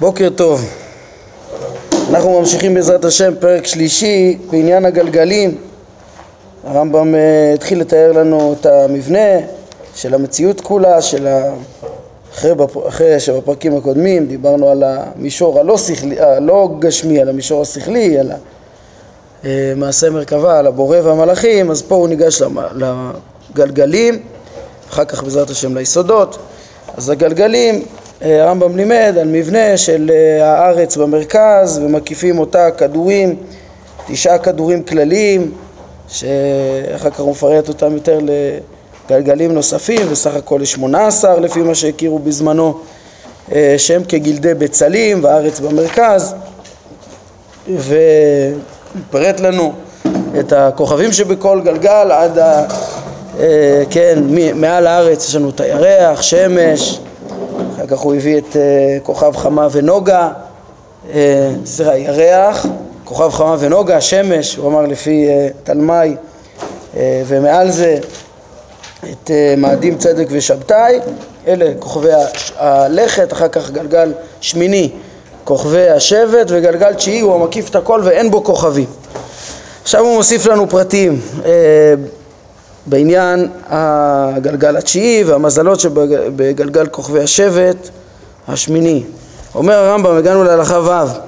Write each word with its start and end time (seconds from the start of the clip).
בוקר 0.00 0.28
טוב. 0.36 0.64
אנחנו 2.10 2.40
ממשיכים 2.40 2.74
בעזרת 2.74 3.04
השם 3.04 3.32
פרק 3.40 3.66
שלישי 3.66 4.38
בעניין 4.50 4.84
הגלגלים. 4.84 5.58
הרמב"ם 6.64 7.14
uh, 7.14 7.54
התחיל 7.54 7.80
לתאר 7.80 8.12
לנו 8.12 8.54
את 8.60 8.66
המבנה 8.66 9.38
של 9.94 10.14
המציאות 10.14 10.60
כולה, 10.60 11.02
של 11.02 11.26
ה... 11.26 11.54
אחרי, 12.34 12.54
בפ... 12.54 12.86
אחרי 12.88 13.20
שבפרקים 13.20 13.76
הקודמים 13.76 14.26
דיברנו 14.26 14.70
על 14.70 14.82
המישור 14.82 15.60
הלא, 15.60 15.78
שכלי, 15.78 16.20
הלא 16.20 16.68
גשמי, 16.78 17.20
על 17.20 17.28
המישור 17.28 17.62
השכלי, 17.62 18.18
על 18.18 18.32
מעשה 19.76 20.10
מרכבה, 20.10 20.58
על 20.58 20.66
הבורא 20.66 20.98
והמלאכים, 21.04 21.70
אז 21.70 21.82
פה 21.82 21.94
הוא 21.94 22.08
ניגש 22.08 22.42
לגלגלים, 23.54 24.22
אחר 24.90 25.04
כך 25.04 25.22
בעזרת 25.22 25.50
השם 25.50 25.76
ליסודות. 25.76 26.38
אז 26.96 27.08
הגלגלים 27.08 27.74
אה, 27.74 27.80
הרמב"ם 28.20 28.76
לימד 28.76 29.14
על 29.20 29.28
מבנה 29.28 29.76
של 29.76 30.10
אה, 30.14 30.46
הארץ 30.52 30.96
במרכז 30.96 31.80
ומקיפים 31.84 32.38
אותה 32.38 32.70
כדורים, 32.70 33.36
תשעה 34.06 34.38
כדורים 34.38 34.82
כלליים 34.82 35.52
שאחר 36.08 37.10
כך 37.10 37.20
הוא 37.20 37.30
מפרט 37.30 37.68
אותם 37.68 37.94
יותר 37.94 38.18
לגלגלים 39.10 39.54
נוספים 39.54 40.00
וסך 40.10 40.34
הכל 40.34 40.60
יש 40.62 40.72
שמונה 40.72 41.06
עשר 41.06 41.38
לפי 41.38 41.60
מה 41.60 41.74
שהכירו 41.74 42.18
בזמנו 42.18 42.78
אה, 43.52 43.74
שהם 43.78 44.02
כגלדי 44.08 44.54
בצלים 44.54 45.24
והארץ 45.24 45.60
במרכז. 45.60 46.34
ופרט 47.70 49.40
לנו 49.40 49.72
את 50.40 50.52
הכוכבים 50.52 51.12
שבכל 51.12 51.60
גלגל 51.64 52.10
עד 52.12 52.38
ה... 52.38 52.64
כן, 53.90 54.18
מעל 54.54 54.86
הארץ 54.86 55.28
יש 55.28 55.34
לנו 55.34 55.50
את 55.50 55.60
הירח, 55.60 56.22
שמש 56.22 57.00
כך 57.88 57.98
הוא 57.98 58.14
הביא 58.14 58.38
את 58.38 58.52
uh, 58.52 58.56
כוכב 59.02 59.36
חמה 59.36 59.68
ונוגה, 59.72 60.28
אה, 61.14 61.50
סליחה, 61.64 61.92
uh, 61.92 61.96
ירח, 61.96 62.66
כוכב 63.04 63.30
חמה 63.30 63.56
ונוגה, 63.58 64.00
שמש, 64.00 64.56
הוא 64.56 64.68
אמר 64.68 64.82
לפי 64.82 65.26
uh, 65.28 65.52
תלמי, 65.64 66.16
ומעל 67.26 67.70
זה 67.70 67.98
את 69.12 69.30
מאדים 69.56 69.98
צדק 69.98 70.26
ושבתאי, 70.30 70.98
אלה 71.46 71.66
כוכבי 71.78 72.08
הלכת, 72.56 73.32
אחר 73.32 73.48
כך 73.48 73.70
גלגל 73.70 74.12
שמיני, 74.40 74.90
כוכבי 75.44 75.88
השבט, 75.88 76.46
וגלגל 76.48 76.94
תשיעי 76.94 77.20
הוא 77.20 77.34
המקיף 77.34 77.70
את 77.70 77.76
הכל 77.76 78.00
ואין 78.04 78.30
בו 78.30 78.44
כוכבים. 78.44 78.86
עכשיו 79.82 80.00
הוא 80.04 80.16
מוסיף 80.16 80.46
לנו 80.46 80.68
פרטים. 80.68 81.20
בעניין 82.88 83.48
הגלגל 83.68 84.76
התשיעי 84.76 85.24
והמזלות 85.24 85.80
שבגלגל 85.80 86.86
כוכבי 86.86 87.22
השבט 87.22 87.88
השמיני. 88.48 89.02
אומר 89.54 89.74
הרמב"ם, 89.74 90.16
הגענו 90.16 90.44
להלכה 90.44 90.80
ו', 90.80 91.18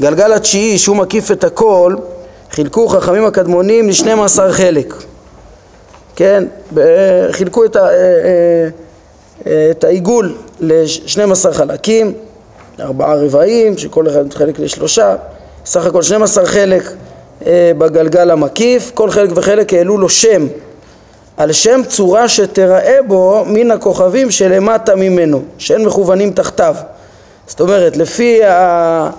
גלגל 0.00 0.32
התשיעי 0.32 0.78
שהוא 0.78 0.96
מקיף 0.96 1.30
את 1.30 1.44
הכל, 1.44 1.96
חילקו 2.50 2.88
חכמים 2.88 3.24
הקדמונים 3.24 3.88
לשנים 3.88 4.22
עשר 4.22 4.52
חלק. 4.52 4.94
כן, 6.16 6.44
חילקו 7.30 7.64
את, 7.64 7.76
ה, 7.76 7.80
אה, 7.80 7.88
אה, 7.88 8.68
אה, 9.46 9.68
את 9.70 9.84
העיגול 9.84 10.34
לשנים 10.60 11.32
עשר 11.32 11.52
חלקים, 11.52 12.12
ארבעה 12.80 13.14
רבעים, 13.14 13.78
שכל 13.78 14.08
אחד 14.08 14.26
מתחלק 14.26 14.58
לשלושה, 14.58 15.16
סך 15.66 15.86
הכל 15.86 16.02
12 16.02 16.46
חלק 16.46 16.82
בגלגל 17.78 18.30
המקיף, 18.30 18.90
כל 18.94 19.10
חלק 19.10 19.30
וחלק 19.34 19.74
העלו 19.74 19.98
לו 19.98 20.08
שם 20.08 20.46
על 21.40 21.52
שם 21.52 21.80
צורה 21.88 22.28
שתראה 22.28 22.96
בו 23.06 23.44
מן 23.46 23.70
הכוכבים 23.70 24.30
שלמטה 24.30 24.94
ממנו, 24.94 25.42
שאין 25.58 25.84
מכוונים 25.84 26.32
תחתיו. 26.32 26.74
זאת 27.46 27.60
אומרת, 27.60 27.96
לפי 27.96 28.44
ה... 28.44 29.10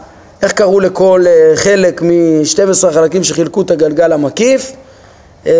איך 0.41 0.51
קראו 0.51 0.79
לכל 0.79 1.23
אה, 1.27 1.51
חלק 1.55 2.01
מ-12 2.01 2.87
החלקים 2.87 3.23
שחילקו 3.23 3.61
את 3.61 3.71
הגלגל 3.71 4.11
המקיף? 4.11 4.71
אה, 5.47 5.51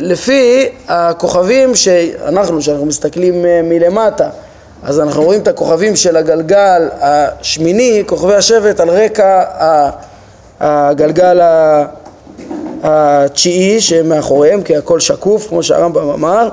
לפי 0.00 0.68
הכוכבים 0.88 1.74
שאנחנו, 1.74 2.62
שאנחנו 2.62 2.86
מסתכלים 2.86 3.46
אה, 3.46 3.60
מלמטה, 3.64 4.28
אז 4.82 5.00
אנחנו 5.00 5.22
רואים 5.22 5.40
את 5.40 5.48
הכוכבים 5.48 5.96
של 5.96 6.16
הגלגל 6.16 6.88
השמיני, 7.00 8.02
כוכבי 8.06 8.34
השבט, 8.34 8.80
על 8.80 8.90
רקע 8.90 9.42
הגלגל 10.60 11.40
התשיעי 12.82 13.80
שהם 13.80 14.08
מאחוריהם 14.08 14.62
כי 14.62 14.76
הכל 14.76 15.00
שקוף 15.00 15.48
כמו 15.48 15.62
שהרמב"ם 15.62 16.08
אמר 16.08 16.48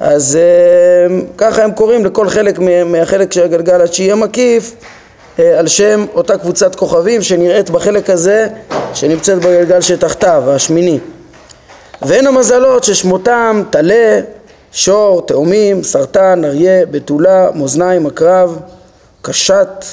אז 0.00 0.36
אה, 0.36 1.16
ככה 1.38 1.64
הם 1.64 1.72
קוראים 1.72 2.04
לכל 2.04 2.28
חלק 2.28 2.58
מהחלק 2.86 3.32
של 3.32 3.42
הגלגל 3.42 3.82
התשיעי 3.82 4.12
המקיף 4.12 4.74
אה, 5.38 5.58
על 5.58 5.66
שם 5.66 6.06
אותה 6.14 6.38
קבוצת 6.38 6.74
כוכבים 6.74 7.22
שנראית 7.22 7.70
בחלק 7.70 8.10
הזה 8.10 8.48
שנמצאת 8.94 9.38
בגלגל 9.38 9.80
שתחתיו, 9.80 10.42
השמיני. 10.46 10.98
והן 12.02 12.26
המזלות 12.26 12.84
ששמותם 12.84 13.62
טלה, 13.70 14.20
שור, 14.72 15.22
תאומים, 15.26 15.82
סרטן, 15.82 16.44
אריה, 16.44 16.86
בתולה, 16.86 17.48
מאזניים, 17.54 18.06
עקרב, 18.06 18.58
קשת, 19.22 19.84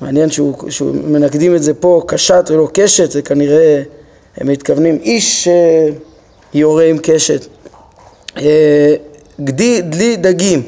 מעניין 0.00 0.30
שהוא, 0.30 0.70
שהוא 0.70 0.94
מנקדים 1.04 1.54
את 1.54 1.62
זה 1.62 1.74
פה, 1.74 2.02
קשת 2.06 2.44
ולא 2.50 2.68
קשת, 2.72 3.10
זה 3.10 3.22
כנראה 3.22 3.82
הם 4.36 4.48
מתכוונים 4.48 4.98
איש 5.02 5.48
שיורה 6.52 6.84
עם 6.84 6.98
קשת. 7.02 7.46
אה, 8.38 8.94
גדי 9.40 9.80
דלי 9.80 10.16
דגים, 10.16 10.62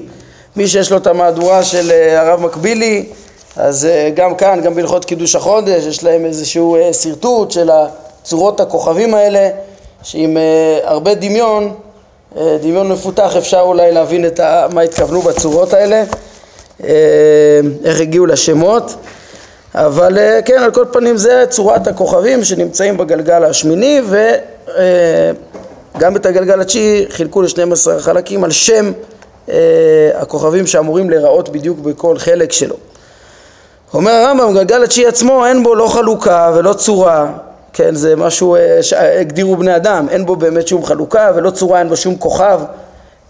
מי 0.57 0.69
שיש 0.69 0.91
לו 0.91 0.97
את 0.97 1.07
המהדורה 1.07 1.65
של 1.65 1.91
אה, 1.91 2.21
הרב 2.21 2.41
מקבילי, 2.41 3.05
אז 3.57 3.85
אה, 3.85 4.11
גם 4.15 4.35
כאן, 4.35 4.61
גם 4.65 4.75
בהלכות 4.75 5.05
קידוש 5.05 5.37
החודש, 5.37 5.85
יש 5.85 6.05
להם 6.05 6.25
איזשהו 6.25 6.77
שרטוט 6.93 7.51
של 7.51 7.71
צורות 8.23 8.61
הכוכבים 8.61 9.15
האלה, 9.15 9.51
שעם 10.03 10.37
הרבה 10.83 11.15
דמיון, 11.15 11.75
דמיון 12.37 12.89
מפותח, 12.89 13.37
אפשר 13.37 13.61
אולי 13.61 13.93
להבין 13.93 14.27
את 14.27 14.41
מה 14.73 14.81
התכוונו 14.81 15.23
בצורות 15.23 15.73
האלה, 15.75 16.05
איך 17.85 18.01
הגיעו 18.01 18.27
לשמות. 18.27 18.95
אבל 19.77 20.19
אה, 20.19 20.41
כן, 20.45 20.63
על 20.63 20.71
כל 20.71 20.85
פנים 20.93 21.17
זה 21.17 21.45
צורת 21.49 21.87
הכוכבים 21.87 22.45
שנמצאים 22.45 22.97
בגלגל 22.97 23.45
השמיני 23.45 24.01
וגם 24.07 26.13
אה, 26.13 26.17
את 26.17 26.27
הגלגל 26.27 26.61
התשיעי 26.61 27.07
חילקו 27.09 27.43
ל-12 27.43 27.99
חלקים 27.99 28.45
על 28.45 28.51
שם 28.51 28.93
אה, 29.49 30.11
הכוכבים 30.15 30.67
שאמורים 30.67 31.11
להיראות 31.11 31.49
בדיוק 31.49 31.79
בכל 31.79 32.19
חלק 32.19 32.53
שלו. 32.53 32.77
אומר 33.95 34.13
הרמב"ם, 34.13 34.55
גלגל 34.55 34.85
התשיעי 34.85 35.07
עצמו 35.07 35.47
אין 35.47 35.63
בו 35.63 35.75
לא 35.75 35.87
חלוקה 35.87 36.53
ולא 36.55 36.73
צורה, 36.73 37.33
כן, 37.73 37.95
זה 37.95 38.17
משהו 38.17 38.57
שהגדירו 38.81 39.57
בני 39.57 39.77
אדם, 39.77 40.07
אין 40.11 40.27
בו 40.27 40.37
באמת 40.37 40.69
שום 40.69 40.85
חלוקה 40.85 41.31
ולא 41.35 41.51
צורה, 41.51 41.79
אין 41.79 41.89
בו 41.89 41.97
שום 41.97 42.17
כוכב, 42.17 42.61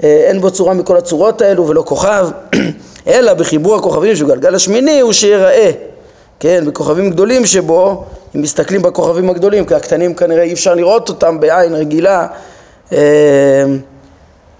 אין 0.03 0.41
בו 0.41 0.51
צורה 0.51 0.75
מכל 0.75 0.97
הצורות 0.97 1.43
האלו 1.43 1.69
ולא 1.69 1.83
כוכב, 1.87 2.29
אלא 3.13 3.35
בחיבור 3.35 3.77
הכוכבים 3.77 4.17
של 4.17 4.27
גלגל 4.27 4.55
השמיני 4.55 5.01
הוא 5.01 5.13
שיראה 5.13 5.71
כן, 6.41 6.65
בכוכבים 6.67 7.11
גדולים 7.11 7.47
שבו, 7.47 8.05
אם 8.37 8.43
מסתכלים 8.43 8.83
בכוכבים 8.83 9.31
הגדולים, 9.31 9.65
כי 9.65 9.75
הקטנים 9.75 10.15
כנראה 10.15 10.43
אי 10.43 10.53
אפשר 10.53 10.75
לראות 10.75 11.09
אותם 11.09 11.41
בעין 11.41 11.75
רגילה, 11.75 12.27
אה, 12.93 12.99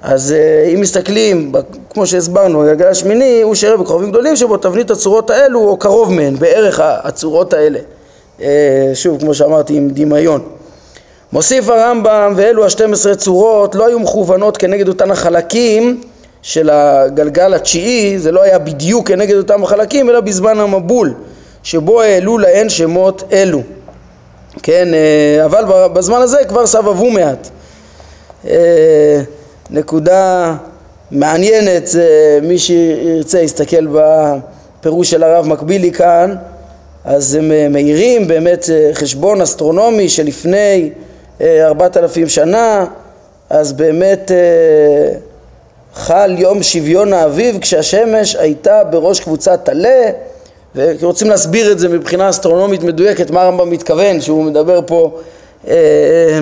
אז 0.03 0.33
אה, 0.33 0.71
אם 0.75 0.81
מסתכלים, 0.81 1.53
כמו 1.91 2.07
שהסברנו, 2.07 2.63
הגלגל 2.63 2.87
השמיני, 2.87 3.43
הוא 3.43 3.55
שירה 3.55 3.77
בכוכבים 3.77 4.11
גדולים 4.11 4.37
שבו 4.37 4.57
תבנית 4.57 4.91
הצורות 4.91 5.31
האלו, 5.31 5.61
או 5.61 5.77
קרוב 5.77 6.13
מהן, 6.13 6.37
בערך 6.37 6.81
הצורות 6.83 7.53
האלה. 7.53 7.79
אה, 8.41 8.91
שוב, 8.95 9.21
כמו 9.21 9.35
שאמרתי, 9.35 9.77
עם 9.77 9.89
דמיון. 9.91 10.41
מוסיף 11.33 11.69
הרמב"ם, 11.69 12.33
ואלו 12.37 12.67
השתים 12.67 12.93
עשרה 12.93 13.15
צורות 13.15 13.75
לא 13.75 13.87
היו 13.87 13.99
מכוונות 13.99 14.57
כנגד 14.57 14.89
אותן 14.89 15.11
החלקים 15.11 16.01
של 16.43 16.71
הגלגל 16.71 17.55
התשיעי, 17.55 18.19
זה 18.19 18.33
לא 18.33 18.43
היה 18.43 18.59
בדיוק 18.59 19.09
כנגד 19.09 19.37
אותם 19.37 19.65
החלקים, 19.65 20.11
אלא 20.11 20.21
בזמן 20.21 20.61
המבול. 20.61 21.15
שבו 21.67 22.03
העלו 22.03 22.39
להן 22.39 22.69
שמות 22.69 23.23
אלו. 23.33 23.63
כן, 24.63 24.89
אה, 24.95 25.45
אבל 25.45 25.65
בזמן 25.93 26.23
הזה 26.23 26.39
כבר 26.49 26.67
סבבו 26.67 27.11
מעט. 27.11 27.49
אה, 28.49 29.21
נקודה 29.71 30.55
מעניינת, 31.11 31.89
מי 32.43 32.59
שירצה 32.59 33.41
יסתכל 33.41 33.87
בפירוש 33.87 35.11
של 35.11 35.23
הרב 35.23 35.47
מקבילי 35.47 35.93
כאן, 35.93 36.35
אז 37.05 37.35
הם 37.35 37.53
אה, 37.53 37.69
מאירים 37.71 38.29
באמת 38.29 38.65
חשבון 38.93 39.41
אסטרונומי 39.41 40.09
שלפני 40.09 40.91
ארבעת 41.41 41.97
אלפים 41.97 42.29
שנה, 42.29 42.85
אז 43.51 43.73
באמת 43.73 44.31
חל 45.95 46.35
יום 46.39 46.63
שוויון 46.63 47.13
האביב 47.13 47.59
כשהשמש 47.61 48.37
הייתה 48.37 48.85
בראש 48.85 49.21
קבוצת 49.21 49.61
טלה 49.65 50.11
ורוצים 50.77 51.29
להסביר 51.31 51.73
את 51.73 51.79
זה 51.79 51.89
מבחינה 51.89 52.31
אסטרונומית 52.31 52.83
מדויקת, 52.83 53.31
מה 53.31 53.43
הרמב"ם 53.43 53.71
מתכוון, 53.71 54.21
שהוא 54.21 54.45
מדבר 54.45 54.81
פה 54.87 55.19
אה, 55.69 56.39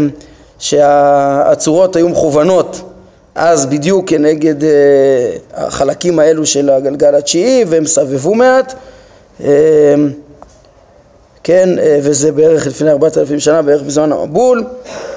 שהצורות 0.58 1.96
היו 1.96 2.08
מכוונות 2.08 2.90
אז 3.34 3.66
בדיוק 3.66 4.08
כנגד 4.08 4.64
אה, 4.64 4.70
החלקים 5.54 6.18
האלו 6.18 6.46
של 6.46 6.70
הגלגל 6.70 7.14
התשיעי 7.14 7.64
והם 7.64 7.86
סבבו 7.86 8.34
מעט, 8.34 8.74
כן, 11.44 11.68
וזה 12.02 12.32
בערך 12.32 12.66
לפני 12.66 12.90
ארבעת 12.90 13.18
אלפים 13.18 13.40
שנה, 13.40 13.62
בערך 13.62 13.82
בזמן 13.82 14.12
המבול, 14.12 14.64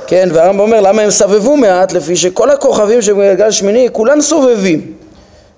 כן, 0.08 0.30
והרמב"ם 0.34 0.60
אומר 0.60 0.81
למה 0.81 1.02
הם 1.02 1.10
סבבו 1.10 1.58
מעט, 1.58 1.94
לפי 1.94 2.16
שכל 2.16 2.50
הכוכבים 2.50 3.02
שבגלגל 3.02 3.52
שמיני 3.52 3.90
כולם 3.92 4.22
סובבים, 4.22 4.94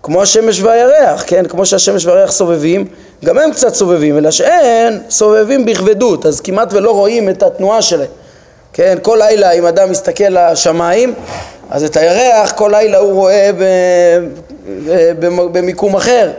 כמו 0.03 0.21
השמש 0.21 0.61
והירח, 0.61 1.23
כן, 1.27 1.45
כמו 1.45 1.65
שהשמש 1.65 2.05
והירח 2.05 2.31
סובבים, 2.31 2.85
גם 3.25 3.37
הם 3.37 3.51
קצת 3.51 3.73
סובבים, 3.73 4.17
אלא 4.17 4.31
שאין 4.31 5.01
סובבים 5.09 5.65
בכבדות, 5.65 6.25
אז 6.25 6.41
כמעט 6.41 6.73
ולא 6.73 6.91
רואים 6.91 7.29
את 7.29 7.43
התנועה 7.43 7.81
שלהם, 7.81 8.07
כן, 8.73 8.97
כל 9.01 9.17
לילה 9.21 9.51
אם 9.51 9.65
אדם 9.65 9.91
מסתכל 9.91 10.29
לשמיים, 10.29 11.13
אז 11.69 11.83
את 11.83 11.97
הירח 11.97 12.51
כל 12.51 12.69
לילה 12.73 12.97
הוא 12.97 13.13
רואה. 13.13 13.51
במיקום 15.51 15.95
אחר, 15.95 16.31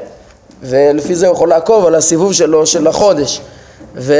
ולפי 0.62 1.14
זה 1.14 1.26
הוא 1.26 1.34
יכול 1.34 1.48
לעקוב 1.48 1.86
על 1.86 1.94
הסיבוב 1.94 2.32
שלו 2.32 2.66
של 2.66 2.86
החודש. 2.86 3.40
ו... 3.94 4.14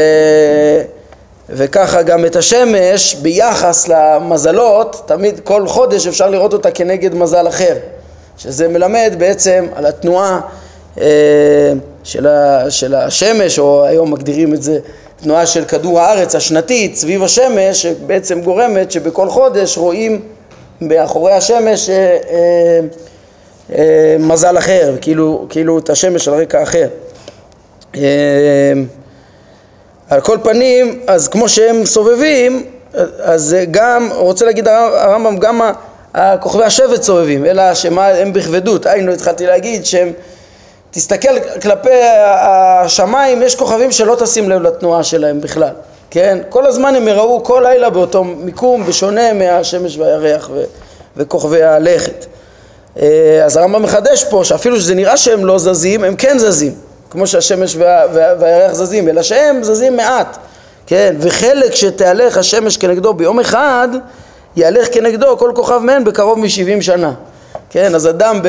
וככה 1.49 2.03
גם 2.03 2.25
את 2.25 2.37
השמש 2.37 3.15
ביחס 3.15 3.89
למזלות, 3.89 5.03
תמיד 5.07 5.41
כל 5.45 5.69
חודש 5.69 6.07
אפשר 6.07 6.31
לראות 6.31 6.53
אותה 6.53 6.71
כנגד 6.71 7.15
מזל 7.15 7.49
אחר, 7.49 7.77
שזה 8.37 8.69
מלמד 8.69 9.15
בעצם 9.19 9.67
על 9.75 9.87
התנועה 9.87 10.41
אה, 11.01 11.73
של, 12.11 12.27
ה... 12.27 12.71
של 12.71 12.95
השמש, 12.95 13.59
או 13.59 13.85
היום 13.85 14.13
מגדירים 14.13 14.55
את 14.55 14.63
זה 14.63 14.79
תנועה 15.23 15.47
של 15.47 15.65
כדור 15.65 16.01
הארץ 16.01 16.35
השנתית 16.35 16.97
סביב 16.97 17.23
השמש, 17.23 17.83
שבעצם 17.83 18.41
גורמת 18.41 18.91
שבכל 18.91 19.29
חודש 19.29 19.79
רואים 19.79 20.21
מאחורי 20.81 21.33
השמש 21.33 21.91
אה, 21.91 22.19
אה, 22.31 22.81
אה, 23.75 24.17
מזל 24.19 24.59
אחר, 24.59 24.95
כאילו, 25.01 25.47
כאילו 25.49 25.79
את 25.79 25.91
השמש 25.91 26.29
על 26.29 26.35
רקע 26.35 26.63
אחר. 26.63 26.89
אה, 27.97 28.03
על 30.09 30.21
כל 30.21 30.39
פנים, 30.43 31.01
אז 31.07 31.29
כמו 31.29 31.49
שהם 31.49 31.85
סובבים, 31.85 32.65
אז 33.23 33.57
גם, 33.71 34.09
רוצה 34.15 34.45
להגיד 34.45 34.69
הרמב"ם, 34.69 35.39
גם 35.39 35.61
הכוכבי 36.15 36.65
השבט 36.65 37.03
סובבים, 37.03 37.47
אלא 37.47 37.75
שמה 37.75 38.07
הם 38.07 38.33
בכבדות, 38.33 38.87
היינו 38.87 39.13
התחלתי 39.13 39.47
להגיד 39.47 39.87
שהם, 39.87 40.13
תסתכל 40.91 41.41
כלפי 41.63 42.01
השמיים, 42.15 43.43
יש 43.43 43.55
כוכבים 43.55 43.93
שלא 43.93 44.17
תשים 44.19 44.51
לב 44.51 44.63
לתנועה 44.63 45.03
שלהם 45.03 45.41
בכלל, 45.41 45.73
כן? 46.11 46.39
כל 46.49 46.67
הזמן 46.67 46.95
הם 46.97 47.09
יראו 47.09 47.45
כל 47.45 47.65
לילה 47.69 47.91
באותו 47.91 48.25
מיקום, 48.25 48.87
בשונה 48.87 49.33
מהשמש 49.33 49.99
והירח 49.99 50.51
ו- 50.55 50.65
וכוכבי 51.17 51.63
הלכת. 51.63 52.27
אה, 53.01 53.43
אז 53.45 53.57
הרמב"ם 53.57 53.83
מחדש 53.83 54.25
פה 54.25 54.45
שאפילו 54.45 54.77
שזה 54.81 54.95
נראה 54.95 55.17
שהם 55.17 55.45
לא 55.47 55.59
זזים, 55.59 56.05
הם 56.05 56.17
כן 56.17 56.39
זזים, 56.39 56.75
כמו 57.11 57.27
שהשמש 57.27 57.77
וה- 57.77 58.05
וה- 58.13 58.35
והירח 58.41 58.73
זזים, 58.73 59.09
אלא 59.09 59.23
שהם 59.23 59.63
זזים 59.63 59.97
מעט, 59.97 60.37
כן? 60.87 61.15
וחלק 61.21 61.75
שתהלך 61.75 62.37
השמש 62.37 62.77
כנגדו 62.77 63.15
ביום 63.15 63.41
אחד, 63.41 63.89
יהלך 64.57 64.95
כנגדו 64.95 65.39
כל 65.39 65.53
כוכב 65.55 65.79
מהן 65.79 66.05
בקרוב 66.05 66.39
מ-70 66.39 66.81
שנה, 66.83 67.13
כן? 67.71 67.95
אז 67.95 68.09
אדם 68.09 68.41
ב... 68.43 68.49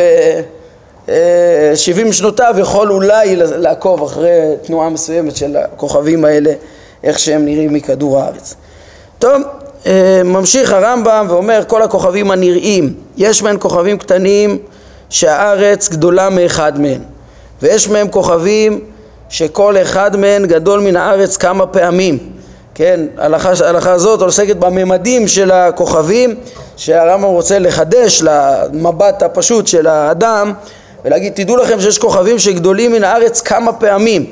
אה, 1.11 1.75
70 1.75 2.13
שנותיו 2.13 2.55
יכול 2.57 2.91
אולי 2.91 3.35
לעקוב 3.35 4.03
אחרי 4.03 4.39
תנועה 4.61 4.89
מסוימת 4.89 5.35
של 5.35 5.57
הכוכבים 5.57 6.25
האלה, 6.25 6.53
איך 7.03 7.19
שהם 7.19 7.45
נראים 7.45 7.73
מכדור 7.73 8.19
הארץ. 8.19 8.55
טוב, 9.19 9.41
אה, 9.85 10.21
ממשיך 10.25 10.73
הרמב"ם 10.73 11.25
ואומר 11.29 11.63
כל 11.67 11.81
הכוכבים 11.81 12.31
הנראים, 12.31 12.93
יש 13.17 13.43
מהם 13.43 13.57
כוכבים 13.57 13.97
קטנים 13.97 14.57
שהארץ 15.09 15.89
גדולה 15.89 16.29
מאחד 16.29 16.81
מהם, 16.81 17.01
ויש 17.61 17.89
מהם 17.89 18.07
כוכבים 18.07 18.79
שכל 19.29 19.77
אחד 19.81 20.15
מהם 20.15 20.45
גדול 20.45 20.79
מן 20.79 20.95
הארץ 20.95 21.37
כמה 21.37 21.65
פעמים. 21.65 22.17
כן, 22.75 22.99
ההלכה, 23.17 23.51
ההלכה 23.65 23.91
הזאת 23.91 24.21
עוסקת 24.21 24.55
בממדים 24.55 25.27
של 25.27 25.51
הכוכבים 25.51 26.35
שהרמב"ם 26.77 27.27
רוצה 27.27 27.59
לחדש 27.59 28.23
למבט 28.23 29.23
הפשוט 29.23 29.67
של 29.67 29.87
האדם 29.87 30.53
ולהגיד 31.05 31.33
תדעו 31.35 31.57
לכם 31.57 31.81
שיש 31.81 31.97
כוכבים 31.97 32.39
שגדולים 32.39 32.91
מן 32.91 33.03
הארץ 33.03 33.41
כמה 33.41 33.73
פעמים 33.73 34.25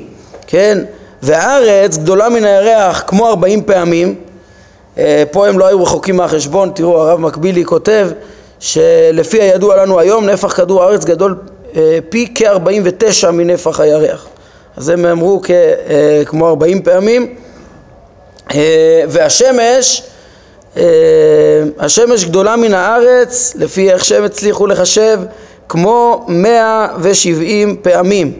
כן, 0.46 0.78
והארץ 1.22 1.96
גדולה 1.96 2.28
מן 2.28 2.44
הירח 2.44 3.04
כמו 3.06 3.28
ארבעים 3.28 3.62
פעמים. 3.62 4.14
אה, 4.98 5.24
פה 5.30 5.48
הם 5.48 5.58
לא 5.58 5.66
היו 5.66 5.82
רחוקים 5.82 6.16
מהחשבון, 6.16 6.70
תראו 6.74 7.00
הרב 7.00 7.20
מקבילי 7.20 7.64
כותב 7.64 8.10
שלפי 8.60 9.42
הידוע 9.42 9.76
לנו 9.76 10.00
היום 10.00 10.26
נפח 10.26 10.56
כדור 10.56 10.82
הארץ 10.82 11.04
גדול 11.04 11.38
אה, 11.76 11.98
פי 12.08 12.32
כ-49 12.34 13.30
מנפח 13.30 13.80
הירח. 13.80 14.26
אז 14.76 14.88
הם 14.88 15.06
אמרו 15.06 15.42
אה, 15.50 16.22
כמו 16.24 16.48
40 16.48 16.82
פעמים. 16.82 17.34
והשמש 19.08 20.02
השמש 21.78 22.24
גדולה 22.24 22.56
מן 22.56 22.74
הארץ 22.74 23.52
לפי 23.56 23.90
איך 23.92 24.04
שהם 24.04 24.24
הצליחו 24.24 24.66
לחשב 24.66 25.20
כמו 25.70 26.24
170 26.28 27.76
פעמים 27.82 28.32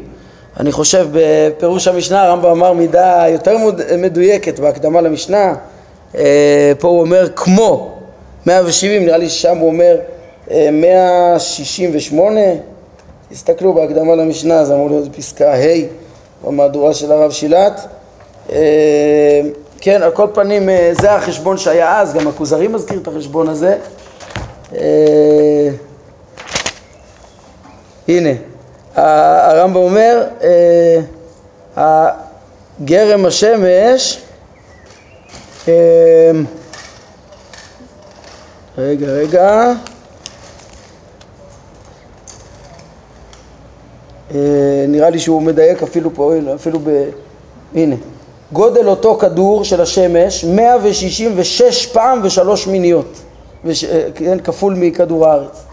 אני 0.60 0.72
חושב 0.72 1.08
בפירוש 1.12 1.88
המשנה 1.88 2.22
הרמב"ם 2.22 2.50
אמר 2.50 2.72
מידה 2.72 3.24
יותר 3.28 3.56
מדויקת 3.98 4.58
בהקדמה 4.58 5.00
למשנה 5.00 5.54
אה, 6.14 6.72
פה 6.78 6.88
הוא 6.88 7.00
אומר 7.00 7.28
כמו 7.36 7.98
170, 8.46 9.04
נראה 9.04 9.16
לי 9.16 9.28
ששם 9.28 9.56
הוא 9.56 9.68
אומר 9.68 9.96
168, 10.72 12.40
אה, 12.40 12.54
תסתכלו 13.30 13.72
בהקדמה 13.72 14.14
למשנה, 14.14 14.64
זה 14.64 14.74
אמור 14.74 14.90
להיות 14.90 15.16
פסקה 15.16 15.54
ה' 15.54 15.58
במהדורה 16.44 16.94
של 16.94 17.12
הרב 17.12 17.30
שילת. 17.30 17.86
אה, 18.52 19.40
כן, 19.80 20.02
על 20.02 20.10
כל 20.10 20.26
פנים 20.34 20.68
זה 21.00 21.12
החשבון 21.12 21.58
שהיה 21.58 22.00
אז, 22.00 22.14
גם 22.14 22.28
הכוזרי 22.28 22.68
מזכיר 22.68 22.98
את 22.98 23.08
החשבון 23.08 23.48
הזה. 23.48 23.76
הנה, 28.08 28.30
הרמב"ם 28.94 29.76
אומר, 29.76 30.26
גרם 32.84 33.26
השמש 33.26 34.22
אמ, 35.68 36.44
רגע, 38.78 39.06
רגע. 39.06 39.72
אה, 44.34 44.84
נראה 44.88 45.10
לי 45.10 45.18
שהוא 45.18 45.42
מדייק 45.42 45.82
אפילו 45.82 46.14
פה, 46.14 46.34
אפילו 46.54 46.78
ב... 46.84 47.04
הנה. 47.74 47.96
גודל 48.52 48.88
אותו 48.88 49.14
כדור 49.14 49.64
של 49.64 49.80
השמש 49.80 50.44
166 50.44 51.86
פעם 51.86 52.20
ושלוש 52.22 52.66
מיניות, 52.66 53.20
וש... 53.64 53.84
אה, 53.84 54.08
כן, 54.14 54.38
כפול 54.40 54.74
מכדור 54.74 55.26
הארץ. 55.26 55.64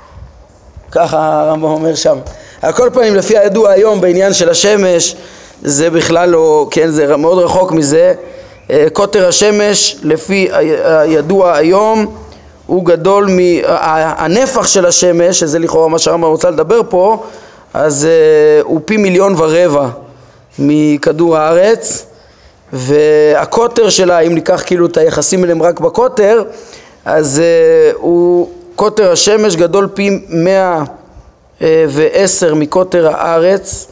ככה 0.92 1.42
הרמב"ם 1.42 1.70
אומר 1.70 1.96
שם. 1.96 2.18
על 2.62 2.74
כל 2.74 2.90
פנים, 2.94 3.16
לפי 3.16 3.38
הידוע 3.38 3.72
היום 3.72 4.02
בעניין 4.02 4.34
של 4.34 4.50
השמש, 4.50 5.16
זה 5.62 5.90
בכלל 5.90 6.30
לא, 6.30 6.68
כן, 6.72 6.90
זה 6.90 7.18
מאוד 7.18 7.38
רחוק 7.38 7.72
מזה. 7.72 8.14
אה, 8.70 8.88
קוטר 8.94 9.28
השמש 9.28 9.98
לפי 10.04 10.48
הידוע 10.52 11.56
היום 11.56 12.16
הוא 12.66 12.86
גדול 12.86 13.30
מהנפח 13.30 14.68
של 14.68 14.86
השמש, 14.86 15.40
שזה 15.40 15.60
לכאורה 15.60 15.88
מה 15.88 16.00
שהרמב"ם 16.00 16.28
רוצה 16.30 16.50
לדבר 16.50 16.82
פה, 16.90 17.24
אז 17.74 18.06
אה, 18.06 18.62
הוא 18.64 18.82
פי 18.86 18.98
מיליון 18.98 19.36
ורבע 19.38 19.88
מכדור 20.60 21.38
הארץ 21.38 22.06
והקוטר 22.74 23.90
שלה, 23.90 24.20
אם 24.20 24.34
ניקח 24.34 24.64
כאילו 24.66 24.86
את 24.86 24.98
היחסים 24.98 25.44
אליהם 25.44 25.64
רק 25.64 25.80
בקוטר, 25.80 26.44
אז 27.06 27.40
אה, 27.40 27.92
הוא, 27.96 28.50
קוטר 28.78 29.12
השמש 29.12 29.56
גדול 29.56 29.90
פי 29.94 30.20
מאה 30.30 30.84
ועשר 31.62 32.56
מקוטר 32.56 33.08
הארץ 33.08 33.88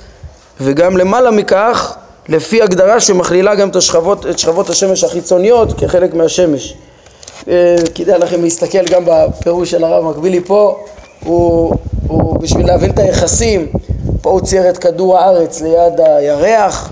וגם 0.62 0.98
למעלה 0.98 1.32
מכך 1.32 1.96
לפי 2.30 2.62
הגדרה 2.62 3.00
שמכלילה 3.00 3.56
גם 3.56 3.70
את, 3.70 3.76
השכבות, 3.76 4.26
את 4.26 4.40
שכבות 4.40 4.70
השמש 4.70 5.04
החיצוניות 5.04 5.80
כחלק 5.80 6.14
מהשמש. 6.14 6.74
אה, 7.48 7.76
כדאי 7.96 8.20
לכם 8.20 8.44
להסתכל 8.44 8.86
גם 8.86 9.04
בפירוש 9.06 9.72
של 9.72 9.84
הרב 9.84 10.04
מקבילי 10.04 10.42
פה, 10.42 10.86
הוא, 11.24 11.76
הוא 12.08 12.40
בשביל 12.40 12.68
להבין 12.68 12.92
את 12.92 13.00
היחסים, 13.00 13.68
פה 14.22 14.30
הוא 14.30 14.42
צייר 14.42 14.70
את 14.70 14.78
כדור 14.78 15.18
הארץ 15.18 15.62
ליד 15.62 16.00
הירח, 16.00 16.90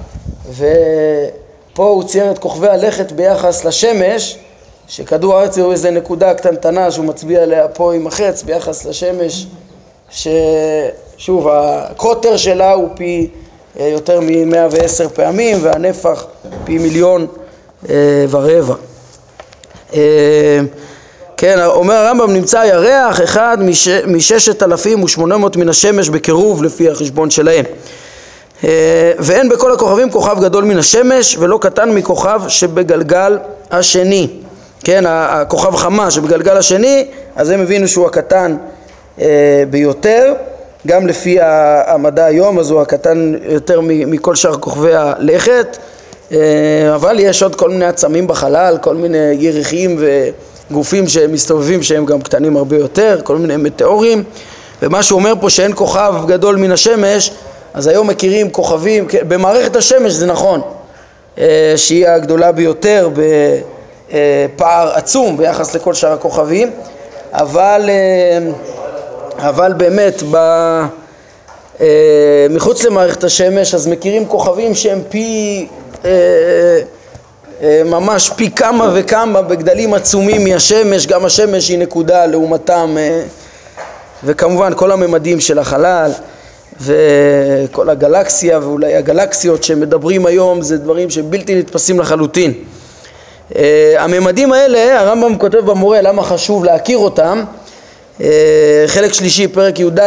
ופה 0.50 1.84
הוא 1.84 2.04
צייר 2.04 2.32
את 2.32 2.40
כוכבי 2.40 2.68
הלכת 2.68 3.12
ביחס 3.12 3.66
לשמש, 3.66 4.38
שכדור 4.88 5.36
הארץ 5.36 5.58
הוא 5.58 5.72
איזה 5.72 5.92
נקודה 5.92 6.34
קטנטנה 6.34 6.92
שהוא 6.92 7.06
מצביע 7.06 7.44
עליה 7.44 7.68
פה 7.68 7.94
עם 7.94 8.08
החץ 8.08 8.44
ביחס 8.44 8.86
לשמש, 8.86 9.48
ששוב 10.10 11.48
הקוטר 11.48 12.38
שלה 12.38 12.74
הוא 12.74 12.90
פי 12.96 13.30
אה, 13.80 13.88
יותר 13.88 14.20
מ-110 14.20 15.10
פעמים 15.14 15.58
והנפח 15.62 16.26
פי 16.64 16.78
מיליון 16.78 17.28
אה, 17.90 17.96
ורבע. 18.30 18.76
אה, 19.94 20.60
כן, 21.38 21.60
אומר 21.66 21.94
הרמב"ם 21.94 22.34
נמצא 22.34 22.64
ירח 22.68 23.22
אחד 23.22 23.58
מששת 24.08 24.64
אלפים 24.64 25.04
ושמונה 25.04 25.38
מאות 25.38 25.58
מן 25.58 25.70
השמש 25.70 26.10
בקירוב 26.10 26.64
לפי 26.64 26.90
החשבון 26.90 27.30
שלהם. 27.30 27.66
ואין 29.20 29.50
בכל 29.50 29.74
הכוכבים 29.74 30.12
כוכב 30.12 30.38
גדול 30.42 30.64
מן 30.64 30.78
השמש 30.78 31.38
ולא 31.38 31.58
קטן 31.62 31.90
מכוכב 31.90 32.42
שבגלגל 32.48 33.38
השני. 33.72 34.43
כן, 34.84 35.04
הכוכב 35.08 35.76
חמה 35.76 36.12
שבגלגל 36.12 36.58
השני, 36.58 37.06
אז 37.36 37.50
הם 37.50 37.62
הבינו 37.62 37.88
שהוא 37.88 38.08
הקטן 38.08 38.58
ביותר. 39.70 40.34
גם 40.88 41.08
לפי 41.08 41.38
המדע 41.88 42.26
היום, 42.26 42.60
אז 42.60 42.72
הוא 42.72 42.82
הקטן 42.82 43.34
יותר 43.50 43.82
מכל 43.82 44.36
שאר 44.36 44.58
כוכבי 44.58 44.94
הלכת, 44.96 45.78
אה, 46.32 46.38
אבל 46.96 47.20
יש 47.20 47.44
עוד 47.44 47.56
כל 47.56 47.70
מיני 47.70 47.86
עצמים 47.86 48.28
בחלל, 48.28 48.78
כל 48.82 48.96
מיני 48.96 49.18
ירחים 49.18 50.00
וגופים 50.70 51.08
שמסתובבים 51.08 51.84
שהם 51.84 52.06
גם 52.06 52.22
קטנים 52.22 52.58
הרבה 52.58 52.78
יותר, 52.78 53.20
כל 53.24 53.38
מיני 53.38 53.58
מטאורים, 53.58 54.24
ומה 54.82 55.04
שהוא 55.04 55.20
אומר 55.20 55.34
פה 55.42 55.50
שאין 55.50 55.72
כוכב 55.76 56.14
גדול 56.28 56.56
מן 56.56 56.72
השמש, 56.72 57.32
אז 57.74 57.88
היום 57.88 58.08
מכירים 58.08 58.50
כוכבים, 58.50 59.08
במערכת 59.28 59.76
השמש 59.76 60.14
זה 60.14 60.26
נכון, 60.26 60.62
אה, 61.38 61.74
שהיא 61.76 62.08
הגדולה 62.08 62.52
ביותר 62.52 63.10
בפער 64.14 64.92
עצום 64.94 65.38
ביחס 65.38 65.76
לכל 65.76 65.94
שאר 65.94 66.12
הכוכבים, 66.12 66.72
אבל 67.34 67.90
אה, 67.90 68.40
אבל 69.50 69.74
באמת, 69.74 70.24
ב... 70.32 70.36
אה, 71.82 72.48
מחוץ 72.50 72.84
למערכת 72.84 73.24
השמש, 73.24 73.74
אז 73.74 73.88
מכירים 73.88 74.26
כוכבים 74.26 74.76
שהם 74.76 75.02
פי, 75.10 75.68
אה, 76.06 76.12
אה, 77.62 77.82
ממש 77.86 78.30
פי 78.30 78.52
כמה 78.52 78.92
וכמה 78.96 79.42
בגדלים 79.42 79.94
עצומים 79.94 80.44
מהשמש, 80.44 81.08
גם 81.08 81.26
השמש 81.26 81.70
היא 81.70 81.80
נקודה 81.80 82.26
לעומתם, 82.26 82.96
אה, 83.00 83.22
וכמובן 84.24 84.74
כל 84.76 84.92
הממדים 84.92 85.40
של 85.40 85.60
החלל 85.60 86.12
וכל 86.82 87.90
הגלקסיה 87.90 88.60
ואולי 88.60 88.96
הגלקסיות 88.96 89.64
שמדברים 89.64 90.26
היום 90.26 90.62
זה 90.62 90.78
דברים 90.78 91.10
שבלתי 91.10 91.56
נתפסים 91.56 92.00
לחלוטין. 92.00 92.54
אה, 93.56 93.96
הממדים 94.00 94.54
האלה, 94.54 95.00
הרמב"ם 95.00 95.38
כותב 95.38 95.58
במורה 95.58 96.02
למה 96.02 96.24
חשוב 96.24 96.66
להכיר 96.66 96.98
אותם. 96.98 97.44
אה, 98.22 98.84
חלק 98.88 99.14
שלישי, 99.14 99.48
פרק 99.48 99.80
י"ד, 99.80 100.00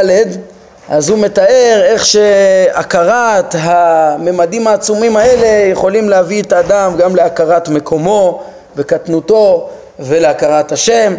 אז 0.89 1.09
הוא 1.09 1.19
מתאר 1.19 1.81
איך 1.85 2.07
שהכרת 2.07 3.55
הממדים 3.59 4.67
העצומים 4.67 5.17
האלה 5.17 5.71
יכולים 5.71 6.09
להביא 6.09 6.43
את 6.43 6.53
האדם 6.53 6.97
גם 6.97 7.17
להכרת 7.17 7.69
מקומו 7.69 8.43
וקטנותו 8.77 9.69
ולהכרת 9.99 10.73
השם, 10.73 11.15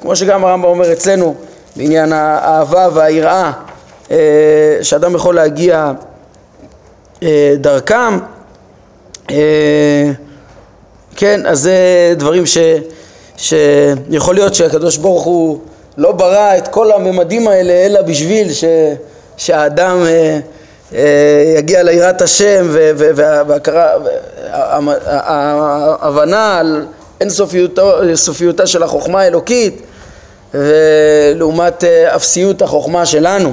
כמו 0.00 0.16
שגם 0.16 0.44
הרמב"ם 0.44 0.68
אומר 0.68 0.92
אצלנו 0.92 1.34
בעניין 1.76 2.12
האהבה 2.12 2.88
והיראה 2.94 3.52
אה, 4.10 4.16
שאדם 4.82 5.14
יכול 5.14 5.34
להגיע 5.34 5.92
דרכם 7.60 8.18
כן, 11.20 11.46
אז 11.46 11.60
זה 11.60 12.14
דברים 12.16 12.46
ש, 12.46 12.58
שיכול 13.36 14.34
להיות 14.34 14.54
שהקדוש 14.54 14.96
ברוך 14.96 15.22
הוא 15.24 15.58
לא 15.98 16.12
ברא 16.12 16.56
את 16.56 16.68
כל 16.68 16.92
הממדים 16.92 17.48
האלה 17.48 17.72
אלא 17.72 18.02
בשביל 18.02 18.52
ש, 18.52 18.64
שהאדם 19.36 20.02
אה, 20.06 20.38
אה, 20.94 21.54
יגיע 21.58 21.82
ליראת 21.82 22.22
השם 22.22 22.66
וההכרה, 22.96 23.88
ההבנה 25.12 26.58
על 26.58 26.86
אינסופיותה 27.20 28.66
של 28.66 28.82
החוכמה 28.82 29.20
האלוקית 29.20 29.82
ולעומת 30.54 31.84
אה, 31.84 32.16
אפסיות 32.16 32.62
החוכמה 32.62 33.06
שלנו. 33.06 33.52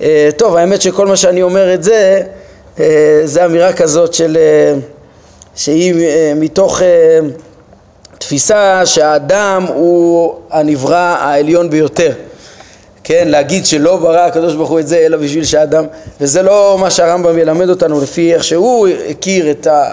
אה, 0.00 0.28
טוב, 0.36 0.56
האמת 0.56 0.82
שכל 0.82 1.06
מה 1.06 1.16
שאני 1.16 1.42
אומר 1.42 1.74
את 1.74 1.82
זה, 1.82 2.22
אה, 2.80 3.20
זה 3.24 3.44
אמירה 3.44 3.72
כזאת 3.72 4.14
של, 4.14 4.38
שהיא 5.56 5.94
אה, 5.94 6.32
מתוך 6.36 6.82
אה, 6.82 7.18
תפיסה 8.18 8.86
שהאדם 8.86 9.66
הוא 9.74 10.34
הנברא 10.50 11.16
העליון 11.20 11.70
ביותר. 11.70 12.12
כן, 13.04 13.28
להגיד 13.28 13.66
שלא 13.66 13.96
ברא 13.96 14.20
הקדוש 14.20 14.54
ברוך 14.54 14.70
הוא 14.70 14.80
את 14.80 14.88
זה 14.88 14.98
אלא 14.98 15.16
בשביל 15.16 15.44
שהאדם, 15.44 15.84
וזה 16.20 16.42
לא 16.42 16.76
מה 16.80 16.90
שהרמב"ם 16.90 17.38
ילמד 17.38 17.68
אותנו 17.68 18.00
לפי 18.00 18.34
איך 18.34 18.44
שהוא 18.44 18.88
הכיר 19.10 19.50
את, 19.50 19.66
ה, 19.66 19.92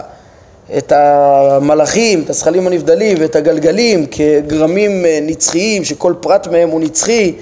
את 0.78 0.92
המלאכים, 0.92 2.22
את 2.22 2.30
הזכלים 2.30 2.68
הנבדלים 2.68 3.18
ואת 3.20 3.36
הגלגלים 3.36 4.06
כגרמים 4.06 5.06
אה, 5.06 5.20
נצחיים 5.22 5.84
שכל 5.84 6.14
פרט 6.20 6.48
מהם 6.48 6.70
הוא 6.70 6.82
נצחי 6.82 7.34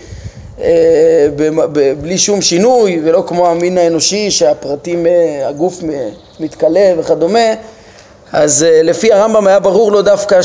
בלי 2.02 2.18
שום 2.18 2.42
שינוי 2.42 3.02
ולא 3.04 3.24
כמו 3.28 3.48
המין 3.48 3.78
האנושי 3.78 4.32
שהפרטים, 4.32 5.06
הגוף 5.46 5.80
מתכלה 6.40 6.94
וכדומה 6.98 7.54
אז 8.34 8.66
uh, 8.70 8.84
לפי 8.84 9.14
הרמב"ם 9.14 9.48
היה 9.48 9.60
ברור 9.60 9.92
לו 9.92 10.02
דווקא 10.02 10.42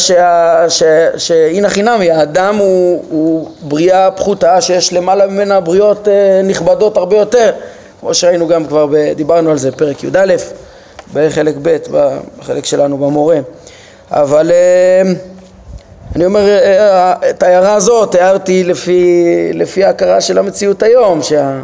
שהנה 1.16 1.68
חינמי, 1.68 2.10
האדם 2.10 2.56
הוא, 2.56 3.04
הוא 3.10 3.50
בריאה 3.62 4.10
פחותה 4.10 4.60
שיש 4.60 4.92
למעלה 4.92 5.26
ממנה 5.26 5.60
בריאות 5.60 6.08
uh, 6.08 6.46
נכבדות 6.46 6.96
הרבה 6.96 7.16
יותר, 7.16 7.52
כמו 8.00 8.14
שראינו 8.14 8.48
גם 8.48 8.66
כבר, 8.66 8.86
ב, 8.86 9.12
דיברנו 9.16 9.50
על 9.50 9.58
זה 9.58 9.72
פרק 9.72 10.04
י"א, 10.04 10.34
בחלק 11.14 11.54
ב', 11.62 11.76
בחלק 12.38 12.64
שלנו 12.64 12.98
במורה. 12.98 13.38
אבל 14.10 14.50
uh, 14.50 15.08
אני 16.16 16.24
אומר, 16.26 16.58
את 17.30 17.42
ההערה 17.42 17.74
הזאת 17.74 18.14
הערתי 18.14 18.64
לפי, 18.64 19.24
לפי 19.54 19.84
ההכרה 19.84 20.20
של 20.20 20.38
המציאות 20.38 20.82
היום, 20.82 21.22
שה... 21.22 21.60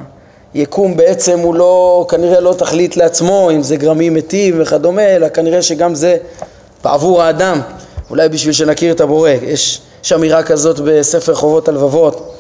יקום 0.55 0.97
בעצם 0.97 1.39
הוא 1.39 1.55
לא, 1.55 2.07
כנראה 2.09 2.41
לא 2.41 2.55
תכלית 2.59 2.97
לעצמו, 2.97 3.51
אם 3.51 3.63
זה 3.63 3.77
גרמים 3.77 4.15
מתים 4.15 4.55
וכדומה, 4.59 5.03
אלא 5.03 5.29
כנראה 5.29 5.63
שגם 5.63 5.95
זה 5.95 6.17
בעבור 6.85 7.23
האדם, 7.23 7.61
אולי 8.11 8.29
בשביל 8.29 8.53
שנכיר 8.53 8.93
את 8.93 9.01
הבורא. 9.01 9.31
יש, 9.31 9.81
יש 10.05 10.13
אמירה 10.13 10.43
כזאת 10.43 10.81
בספר 10.85 11.35
חובות 11.35 11.69
הלבבות, 11.69 12.35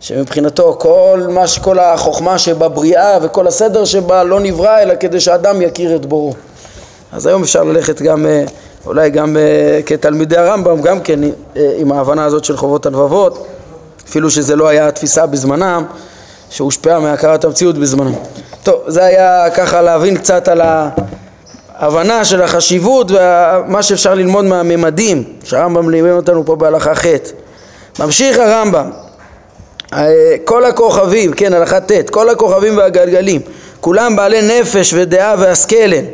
שמבחינתו 0.00 0.76
כל, 0.78 1.26
מה, 1.28 1.44
כל 1.62 1.78
החוכמה 1.78 2.38
שבבריאה 2.38 3.18
וכל 3.22 3.46
הסדר 3.46 3.84
שבה 3.84 4.24
לא 4.24 4.40
נברא, 4.40 4.82
אלא 4.82 4.94
כדי 5.00 5.20
שאדם 5.20 5.62
יכיר 5.62 5.96
את 5.96 6.06
בוראו. 6.06 6.32
אז 7.12 7.26
היום 7.26 7.42
אפשר 7.42 7.64
ללכת 7.64 8.02
גם, 8.02 8.26
אה, 8.26 8.44
אולי 8.86 9.10
גם 9.10 9.36
אה, 9.36 9.80
כתלמידי 9.86 10.36
הרמב"ם, 10.36 10.82
גם 10.82 11.00
כן 11.00 11.20
אה, 11.24 11.30
עם 11.76 11.92
ההבנה 11.92 12.24
הזאת 12.24 12.44
של 12.44 12.56
חובות 12.56 12.86
הלבבות, 12.86 13.46
אפילו 14.08 14.30
שזה 14.30 14.56
לא 14.56 14.68
היה 14.68 14.88
התפיסה 14.88 15.26
בזמנם. 15.26 15.84
שהושפעה 16.50 17.00
מהכרת 17.00 17.44
המציאות 17.44 17.78
בזמנו. 17.78 18.22
טוב, 18.62 18.80
זה 18.86 19.04
היה 19.04 19.50
ככה 19.50 19.82
להבין 19.82 20.16
קצת 20.16 20.48
על 20.48 20.60
ההבנה 21.78 22.24
של 22.24 22.42
החשיבות 22.42 23.10
ומה 23.10 23.82
שאפשר 23.82 24.14
ללמוד 24.14 24.44
מהממדים 24.44 25.24
שהרמב"ם 25.44 25.90
לימד 25.90 26.10
אותנו 26.10 26.46
פה 26.46 26.56
בהלכה 26.56 26.94
ח'. 26.94 27.06
ממשיך 27.98 28.38
הרמב"ם, 28.38 28.90
אה, 29.92 30.36
כל 30.44 30.64
הכוכבים, 30.64 31.32
כן, 31.32 31.52
הלכה 31.54 31.80
ט', 31.80 32.10
כל 32.10 32.28
הכוכבים 32.28 32.76
והגלגלים, 32.76 33.40
כולם 33.80 34.16
בעלי 34.16 34.60
נפש 34.60 34.94
ודעה 34.96 35.34
והשכלן, 35.38 36.04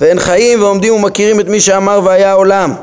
והם 0.00 0.18
חיים 0.18 0.62
ועומדים 0.62 0.94
ומכירים 0.94 1.40
את 1.40 1.48
מי 1.48 1.60
שאמר 1.60 2.00
והיה 2.04 2.30
העולם. 2.30 2.74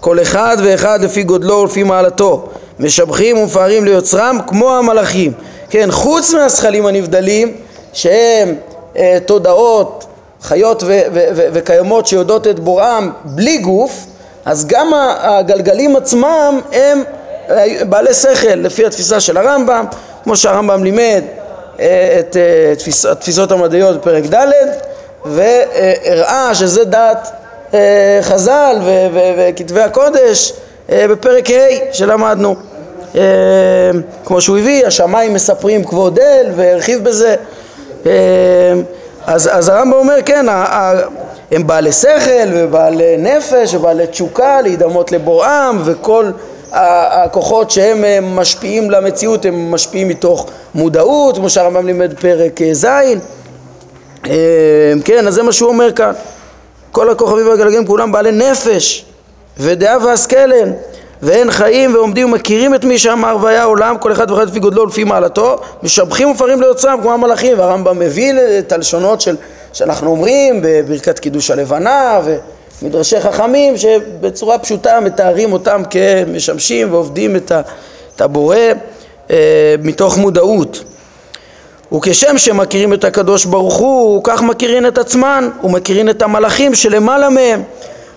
כל 0.00 0.22
אחד 0.22 0.56
ואחד 0.64 1.02
לפי 1.02 1.22
גודלו 1.22 1.54
ולפי 1.54 1.82
מעלתו, 1.82 2.48
משבחים 2.80 3.38
ומפארים 3.38 3.84
ליוצרם 3.84 4.38
כמו 4.46 4.76
המלאכים. 4.76 5.32
כן, 5.74 5.90
חוץ 5.90 6.34
מהזכלים 6.34 6.86
הנבדלים 6.86 7.56
שהם 7.92 8.54
אה, 8.96 9.18
תודעות 9.26 10.06
חיות 10.42 10.82
ו- 10.82 10.86
ו- 10.86 11.26
ו- 11.34 11.46
וקיימות 11.52 12.06
שיודעות 12.06 12.46
את 12.46 12.60
בוראם 12.60 13.10
בלי 13.24 13.58
גוף, 13.58 14.06
אז 14.44 14.66
גם 14.66 14.92
הגלגלים 15.20 15.96
עצמם 15.96 16.60
הם 16.72 17.02
אה, 17.50 17.66
בעלי 17.88 18.14
שכל 18.14 18.54
לפי 18.54 18.86
התפיסה 18.86 19.20
של 19.20 19.36
הרמב"ם, 19.36 19.84
כמו 20.24 20.36
שהרמב"ם 20.36 20.84
לימד 20.84 21.22
אה, 21.80 22.16
את 22.18 22.36
אה, 22.36 22.74
תפיס, 22.76 23.06
התפיסות 23.06 23.52
המדעיות 23.52 23.96
בפרק 23.96 24.24
ד' 24.24 24.46
והראה 25.24 26.54
שזה 26.54 26.84
דעת 26.84 27.28
חז"ל 28.22 28.76
וכתבי 29.36 29.80
הקודש 29.80 30.52
בפרק 30.88 31.50
ה' 31.50 31.92
שלמדנו. 31.92 32.56
אה, 33.16 33.20
כמו 34.24 34.40
שהוא 34.40 34.58
הביא, 34.58 34.86
השמיים 34.86 35.34
מספרים 35.34 35.84
כבוד 35.84 36.18
אל 36.18 36.46
והרחיב 36.56 37.04
בזה. 37.04 37.36
אה, 38.06 38.12
אז, 39.26 39.50
אז 39.52 39.68
הרמב"ם 39.68 39.92
אומר, 39.92 40.16
כן, 40.24 40.46
הם 41.50 41.66
בעלי 41.66 41.92
שכל 41.92 42.48
ובעלי 42.52 43.16
נפש 43.16 43.74
ובעלי 43.74 44.06
תשוקה 44.06 44.60
להידמות 44.60 45.12
לבוראם 45.12 45.82
וכל 45.84 46.30
הכוחות 46.72 47.70
שהם 47.70 48.04
אה, 48.04 48.18
משפיעים 48.20 48.90
למציאות 48.90 49.44
הם 49.44 49.70
משפיעים 49.70 50.08
מתוך 50.08 50.50
מודעות, 50.74 51.36
כמו 51.36 51.50
שהרמב"ם 51.50 51.86
לימד 51.86 52.18
פרק 52.20 52.60
ז', 52.72 52.86
כן, 55.04 55.26
אז 55.28 55.34
זה 55.34 55.42
מה 55.42 55.52
שהוא 55.52 55.68
אומר 55.68 55.92
כאן. 55.92 56.12
כל 56.92 57.10
הכוכבים 57.10 57.48
והגלגלים 57.48 57.86
כולם 57.86 58.12
בעלי 58.12 58.32
נפש 58.32 59.04
ודעה 59.58 60.06
והשכלם 60.06 60.68
ואין 61.24 61.50
חיים 61.50 61.94
ועומדים 61.94 62.32
ומכירים 62.32 62.74
את 62.74 62.84
מי 62.84 62.98
שאמר 62.98 63.36
והיה 63.40 63.64
עולם 63.64 63.98
כל 63.98 64.12
אחד 64.12 64.30
ואחד 64.30 64.48
לפי 64.48 64.58
גודלו 64.58 64.82
ולפי 64.82 65.04
מעלתו 65.04 65.56
משבחים 65.82 66.30
ופרים 66.30 66.60
ליוצרם 66.60 66.98
כמו 67.02 67.12
המלאכים 67.12 67.58
והרמב"ם 67.58 67.98
מבין 67.98 68.38
את 68.58 68.72
הלשונות 68.72 69.20
של, 69.20 69.36
שאנחנו 69.72 70.10
אומרים 70.10 70.60
בברכת 70.62 71.18
קידוש 71.18 71.50
הלבנה 71.50 72.20
ומדרשי 72.82 73.20
חכמים 73.20 73.76
שבצורה 73.76 74.58
פשוטה 74.58 75.00
מתארים 75.00 75.52
אותם 75.52 75.82
כמשמשים 75.90 76.92
ועובדים 76.92 77.36
את 77.36 78.20
הבורא 78.20 78.56
אה, 79.30 79.74
מתוך 79.82 80.18
מודעות 80.18 80.84
וכשם 81.92 82.38
שמכירים 82.38 82.92
את 82.92 83.04
הקדוש 83.04 83.44
ברוך 83.44 83.74
הוא, 83.74 84.20
כך 84.24 84.42
מכירים 84.42 84.86
את 84.86 84.98
עצמן, 84.98 85.48
ומכירים 85.64 86.08
את 86.08 86.22
המלאכים 86.22 86.74
שלמעלה 86.74 87.28
מהם. 87.28 87.62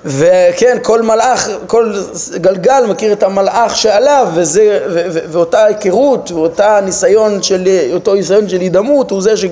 וכן, 0.05 0.77
כל 0.81 1.01
מלאך, 1.01 1.49
כל 1.67 1.93
גלגל 2.35 2.83
מכיר 2.87 3.13
את 3.13 3.23
המלאך 3.23 3.75
שעליו, 3.75 4.27
וזה, 4.33 4.79
ו, 4.89 5.05
ו, 5.11 5.19
ואותה 5.31 5.65
היכרות, 5.65 6.31
ואותה 6.31 6.79
ניסיון 6.83 7.43
של, 7.43 7.67
אותו 7.93 8.13
ניסיון 8.13 8.49
של 8.49 8.59
הידמות, 8.59 9.11
הוא 9.11 9.21
זה 9.21 9.37
ש, 9.37 9.45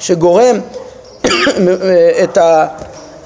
שגורם 0.00 0.60
את 2.24 2.38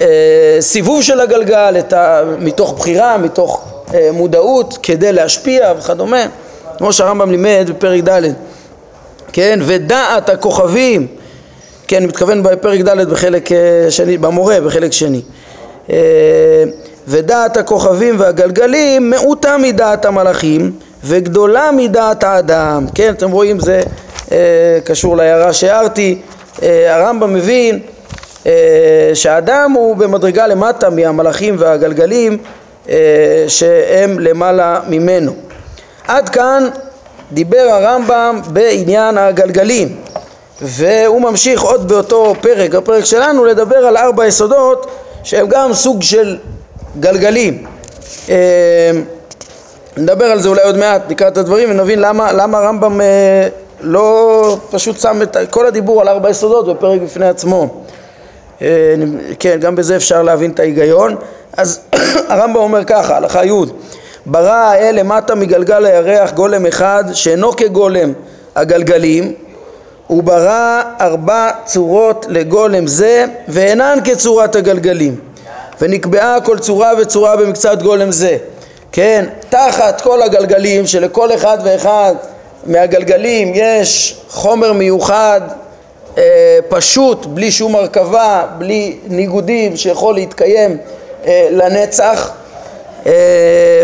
הסיבוב 0.01 1.03
של 1.03 1.19
הגלגל, 1.19 1.75
את 1.79 1.93
ה, 1.93 2.21
מתוך 2.39 2.73
בחירה, 2.73 3.17
מתוך 3.17 3.65
אה, 3.93 4.09
מודעות, 4.11 4.77
כדי 4.83 5.13
להשפיע 5.13 5.73
וכדומה, 5.77 6.25
כמו 6.77 6.93
שהרמב"ם 6.93 7.31
לימד 7.31 7.69
בפרק 7.69 8.03
ד'. 8.09 8.21
כן, 9.33 9.59
ודעת 9.65 10.29
הכוכבים, 10.29 11.07
כן, 11.87 11.97
אני 11.97 12.05
מתכוון 12.05 12.43
בפרק 12.43 12.81
ד' 12.81 13.09
בחלק 13.09 13.51
אה, 13.51 13.57
שני, 13.89 14.17
במורה 14.17 14.61
בחלק 14.61 14.93
שני. 14.93 15.21
אה, 15.89 15.95
ודעת 17.07 17.57
הכוכבים 17.57 18.19
והגלגלים 18.19 19.09
מעוטה 19.09 19.57
מדעת 19.57 20.05
המלאכים 20.05 20.71
וגדולה 21.03 21.69
מדעת 21.71 22.23
האדם. 22.23 22.85
כן, 22.95 23.13
אתם 23.13 23.31
רואים, 23.31 23.59
זה 23.59 23.81
אה, 24.31 24.79
קשור 24.83 25.17
להערה 25.17 25.53
שהערתי. 25.53 26.21
אה, 26.63 26.95
הרמב"ם 26.95 27.33
מבין 27.33 27.79
אה, 28.45 28.51
שהאדם 29.13 29.71
הוא 29.71 29.95
במדרגה 29.95 30.47
למטה 30.47 30.89
מהמלאכים 30.89 31.55
והגלגלים 31.59 32.37
אה, 32.89 32.95
שהם 33.47 34.19
למעלה 34.19 34.79
ממנו. 34.87 35.33
עד 36.07 36.29
כאן 36.29 36.69
דיבר 37.31 37.67
הרמב"ם 37.71 38.41
בעניין 38.47 39.17
הגלגלים 39.17 39.95
והוא 40.61 41.21
ממשיך 41.21 41.61
עוד 41.61 41.87
באותו 41.87 42.35
פרק, 42.41 42.75
הפרק 42.75 43.05
שלנו, 43.05 43.45
לדבר 43.45 43.75
על 43.77 43.97
ארבע 43.97 44.27
יסודות 44.27 44.87
שהם 45.23 45.47
גם 45.47 45.73
סוג 45.73 46.01
של 46.01 46.37
גלגלים. 46.99 47.65
אה, 48.29 48.91
נדבר 49.97 50.25
על 50.25 50.41
זה 50.41 50.49
אולי 50.49 50.61
עוד 50.61 50.77
מעט, 50.77 51.01
נקרא 51.09 51.27
את 51.27 51.37
הדברים 51.37 51.71
ונבין 51.71 51.99
למה, 51.99 52.31
למה 52.33 52.57
הרמב"ם 52.57 53.01
אה, 53.01 53.47
לא 53.81 54.57
פשוט 54.71 54.99
שם 54.99 55.21
את 55.21 55.37
כל 55.49 55.65
הדיבור 55.67 56.01
על 56.01 56.07
ארבע 56.07 56.29
יסודות 56.29 56.67
בפרק 56.67 57.01
בפני 57.01 57.27
עצמו. 57.27 57.83
אה, 58.61 58.67
כן, 59.39 59.57
גם 59.59 59.75
בזה 59.75 59.95
אפשר 59.95 60.23
להבין 60.23 60.51
את 60.51 60.59
ההיגיון. 60.59 61.15
אז 61.57 61.79
הרמב"ם 62.29 62.55
אומר 62.55 62.83
ככה, 62.83 63.17
הלכה 63.17 63.45
י' 63.45 63.51
ברא 64.25 64.51
האל 64.51 64.95
למטה 64.99 65.35
מגלגל 65.35 65.85
הירח 65.85 66.31
גולם 66.31 66.65
אחד 66.65 67.03
שאינו 67.13 67.51
כגולם 67.51 68.13
הגלגלים 68.55 69.33
הוא 70.07 70.23
ברא 70.23 70.81
ארבע 71.01 71.49
צורות 71.65 72.25
לגולם 72.29 72.87
זה 72.87 73.25
ואינן 73.47 73.97
כצורת 74.05 74.55
הגלגלים. 74.55 75.19
ונקבעה 75.81 76.41
כל 76.41 76.59
צורה 76.59 76.91
וצורה 77.01 77.35
במקצת 77.35 77.81
גולם 77.81 78.11
זה. 78.11 78.37
כן, 78.91 79.25
תחת 79.49 80.01
כל 80.01 80.21
הגלגלים 80.21 80.87
שלכל 80.87 81.33
אחד 81.35 81.57
ואחד 81.63 82.15
מהגלגלים 82.65 83.51
יש 83.55 84.21
חומר 84.29 84.73
מיוחד 84.73 85.41
אה, 86.17 86.59
פשוט, 86.69 87.25
בלי 87.25 87.51
שום 87.51 87.75
הרכבה, 87.75 88.45
בלי 88.57 88.97
ניגודים 89.07 89.77
שיכול 89.77 90.15
להתקיים 90.15 90.77
אה, 91.25 91.47
לנצח 91.51 92.31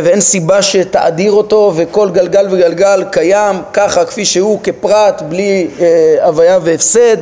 ואין 0.04 0.22
סיבה 0.22 0.62
שתאדיר 0.62 1.32
אותו 1.32 1.74
וכל 1.76 2.10
גלגל 2.10 2.48
וגלגל 2.52 3.04
קיים 3.12 3.56
ככה 3.74 4.06
כפי 4.06 4.26
שהוא 4.26 4.60
כפרט 4.64 5.22
בלי 5.22 5.68
אה, 5.80 6.16
הוויה 6.26 6.60
והפסד 6.64 7.18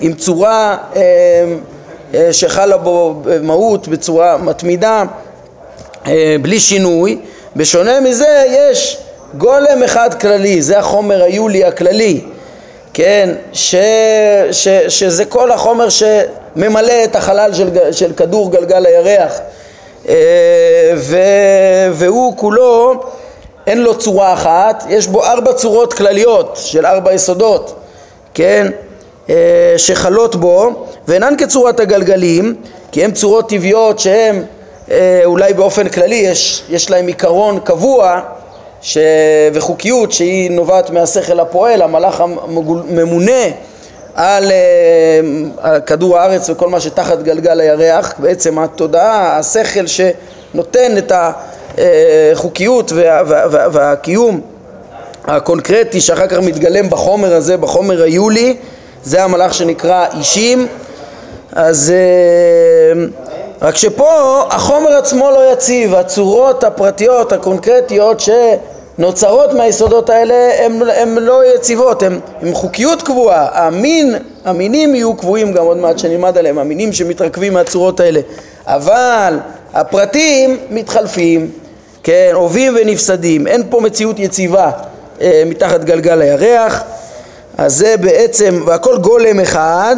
עם 0.00 0.12
צורה 0.12 0.76
אה, 0.96 2.32
שחלה 2.32 2.76
בו 2.76 3.22
מהות 3.42 3.88
בצורה 3.88 4.36
מתמידה 4.36 5.04
בלי 6.42 6.60
שינוי. 6.60 7.18
בשונה 7.56 8.00
מזה 8.00 8.44
יש 8.48 8.98
גולם 9.38 9.82
אחד 9.84 10.14
כללי 10.20 10.62
זה 10.62 10.78
החומר 10.78 11.22
היולי 11.22 11.64
הכללי 11.64 12.20
כן? 12.94 13.30
ש, 13.52 13.74
ש, 14.52 14.68
שזה 14.88 15.24
כל 15.24 15.52
החומר 15.52 15.88
שממלא 15.88 17.04
את 17.04 17.16
החלל 17.16 17.54
של, 17.54 17.68
של 17.92 18.12
כדור 18.12 18.52
גלגל 18.52 18.86
הירח. 18.86 19.32
אה, 19.32 19.61
ו... 20.96 21.16
והוא 21.92 22.36
כולו 22.36 22.94
אין 23.66 23.82
לו 23.82 23.98
צורה 23.98 24.32
אחת, 24.32 24.84
יש 24.88 25.06
בו 25.06 25.24
ארבע 25.24 25.52
צורות 25.52 25.92
כלליות 25.92 26.58
של 26.62 26.86
ארבע 26.86 27.12
יסודות, 27.12 27.74
כן, 28.34 28.66
אה, 29.30 29.74
שחלות 29.76 30.36
בו 30.36 30.70
ואינן 31.08 31.34
כצורת 31.38 31.80
הגלגלים 31.80 32.54
כי 32.92 33.04
הן 33.04 33.10
צורות 33.10 33.48
טבעיות 33.48 33.98
שהן 33.98 34.42
אה, 34.90 35.20
אולי 35.24 35.54
באופן 35.54 35.88
כללי 35.88 36.14
יש, 36.14 36.62
יש 36.68 36.90
להם 36.90 37.06
עיקרון 37.06 37.60
קבוע 37.60 38.20
ש... 38.82 38.98
וחוקיות 39.52 40.12
שהיא 40.12 40.50
נובעת 40.50 40.90
מהשכל 40.90 41.40
הפועל, 41.40 41.82
המלאך 41.82 42.20
הממונה 42.20 43.42
על, 44.14 44.52
אה, 45.64 45.80
כדור 45.80 46.18
הארץ 46.18 46.50
וכל 46.50 46.68
מה 46.68 46.80
שתחת 46.80 47.22
גלגל 47.22 47.60
הירח, 47.60 48.14
בעצם 48.18 48.58
התודעה, 48.58 49.38
השכל 49.38 49.86
שנותן 49.86 50.98
את 50.98 51.12
החוקיות 51.78 52.92
וה, 52.92 53.22
וה, 53.26 53.44
וה, 53.50 53.66
והקיום 53.72 54.40
הקונקרטי 55.24 56.00
שאחר 56.00 56.26
כך 56.26 56.38
מתגלם 56.38 56.90
בחומר 56.90 57.34
הזה, 57.34 57.56
בחומר 57.56 58.02
היולי, 58.02 58.56
זה 59.04 59.24
המלאך 59.24 59.54
שנקרא 59.54 60.06
אישים, 60.18 60.66
אז 61.52 61.92
אה, 61.94 63.04
רק 63.62 63.76
שפה 63.76 64.42
החומר 64.50 64.90
עצמו 64.90 65.30
לא 65.30 65.52
יציב, 65.52 65.94
הצורות 65.94 66.64
הפרטיות, 66.64 67.32
הקונקרטיות 67.32 68.20
ש... 68.20 68.30
נוצרות 68.98 69.52
מהיסודות 69.52 70.10
האלה 70.10 70.64
הן 70.96 71.14
לא 71.18 71.54
יציבות, 71.54 72.02
הן 72.02 72.20
חוקיות 72.52 73.02
קבועה, 73.02 73.66
המין, 73.66 74.14
המינים 74.44 74.94
יהיו 74.94 75.14
קבועים 75.14 75.52
גם 75.52 75.64
עוד 75.64 75.76
מעט 75.76 75.98
שנלמד 75.98 76.38
עליהם, 76.38 76.58
המינים 76.58 76.92
שמתרכבים 76.92 77.52
מהצורות 77.52 78.00
האלה, 78.00 78.20
אבל 78.66 79.38
הפרטים 79.74 80.56
מתחלפים, 80.70 81.50
כן, 82.02 82.30
עובים 82.34 82.76
ונפסדים, 82.80 83.46
אין 83.46 83.62
פה 83.70 83.80
מציאות 83.80 84.18
יציבה 84.18 84.70
אה, 85.20 85.42
מתחת 85.46 85.84
גלגל 85.84 86.20
הירח, 86.20 86.82
אז 87.58 87.74
זה 87.76 87.94
בעצם, 88.00 88.62
והכל 88.66 88.98
גולם 88.98 89.40
אחד 89.40 89.96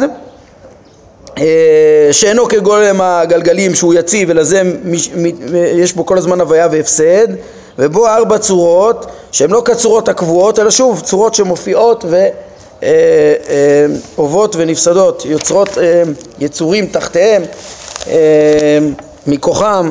אה, 1.37 2.09
שאינו 2.11 2.47
כגולם 2.47 3.01
הגלגלים 3.01 3.75
שהוא 3.75 3.93
יציב 3.93 4.29
אלא 4.29 4.43
זה 4.43 4.61
יש 5.75 5.93
בו 5.93 6.05
כל 6.05 6.17
הזמן 6.17 6.41
הוויה 6.41 6.67
והפסד 6.71 7.27
ובו 7.79 8.07
ארבע 8.07 8.37
צורות 8.37 9.05
שהן 9.31 9.49
לא 9.49 9.61
כצורות 9.65 10.09
הקבועות 10.09 10.59
אלא 10.59 10.69
שוב 10.71 10.99
צורות 11.01 11.35
שמופיעות 11.35 12.05
ועובות 14.15 14.55
אה, 14.55 14.59
אה, 14.59 14.65
ונפסדות 14.65 15.25
יוצרות 15.25 15.77
אה, 15.77 16.03
יצורים 16.39 16.85
תחתיהם 16.85 17.43
מכוחם 19.27 19.89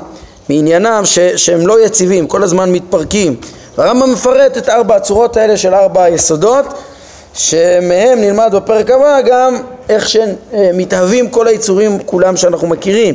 מעניינם 0.48 1.02
ש, 1.04 1.18
שהם 1.18 1.66
לא 1.66 1.84
יציבים 1.84 2.26
כל 2.26 2.42
הזמן 2.42 2.72
מתפרקים. 2.72 3.36
והרמב"ם 3.78 4.12
מפרט 4.12 4.58
את 4.58 4.68
ארבע 4.68 4.96
הצורות 4.96 5.36
האלה 5.36 5.56
של 5.56 5.74
ארבע 5.74 6.02
היסודות 6.02 6.64
שמהם 7.34 8.20
נלמד 8.20 8.50
בפרק 8.54 8.90
הבא 8.90 9.20
גם 9.20 9.56
איך 9.88 10.08
שמתהווים 10.08 11.30
כל 11.30 11.46
היצורים 11.46 11.98
כולם 12.06 12.36
שאנחנו 12.36 12.68
מכירים. 12.68 13.14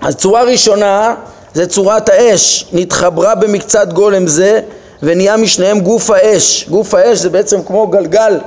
אז 0.00 0.16
צורה 0.16 0.42
ראשונה 0.42 1.14
זה 1.54 1.66
צורת 1.66 2.08
האש, 2.08 2.66
נתחברה 2.72 3.34
במקצת 3.34 3.92
גולם 3.92 4.26
זה 4.26 4.60
ונהיה 5.02 5.36
משניהם 5.36 5.80
גוף 5.80 6.10
האש. 6.10 6.66
גוף 6.68 6.94
האש 6.94 7.18
זה 7.18 7.30
בעצם 7.30 7.62
כמו 7.62 7.86
גלגל 7.86 8.38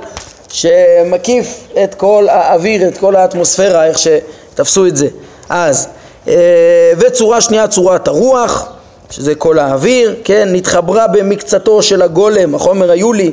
שמקיף 0.48 1.68
את 1.84 1.94
כל 1.94 2.26
האוויר, 2.30 2.88
את 2.88 2.98
כל 2.98 3.16
האטמוספירה, 3.16 3.86
איך 3.86 3.98
שתפסו 3.98 4.86
את 4.86 4.96
זה. 4.96 5.06
אז, 5.48 5.88
אה, 6.28 6.34
וצורה 6.98 7.40
שנייה 7.40 7.68
צורת 7.68 8.08
הרוח, 8.08 8.72
שזה 9.10 9.34
כל 9.34 9.58
האוויר, 9.58 10.16
כן, 10.24 10.48
נתחברה 10.52 11.06
במקצתו 11.06 11.82
של 11.82 12.02
הגולם, 12.02 12.54
החומר 12.54 12.90
היולי, 12.90 13.32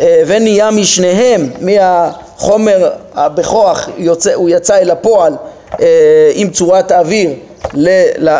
אה, 0.00 0.22
ונהיה 0.26 0.70
משניהם, 0.70 1.50
מהחומר 1.60 2.90
בכוח, 3.16 3.88
יוצא, 3.96 4.34
הוא 4.34 4.50
יצא 4.50 4.78
אל 4.78 4.90
הפועל 4.90 5.32
אה, 5.80 6.30
עם 6.34 6.50
צורת 6.50 6.90
האוויר 6.90 7.30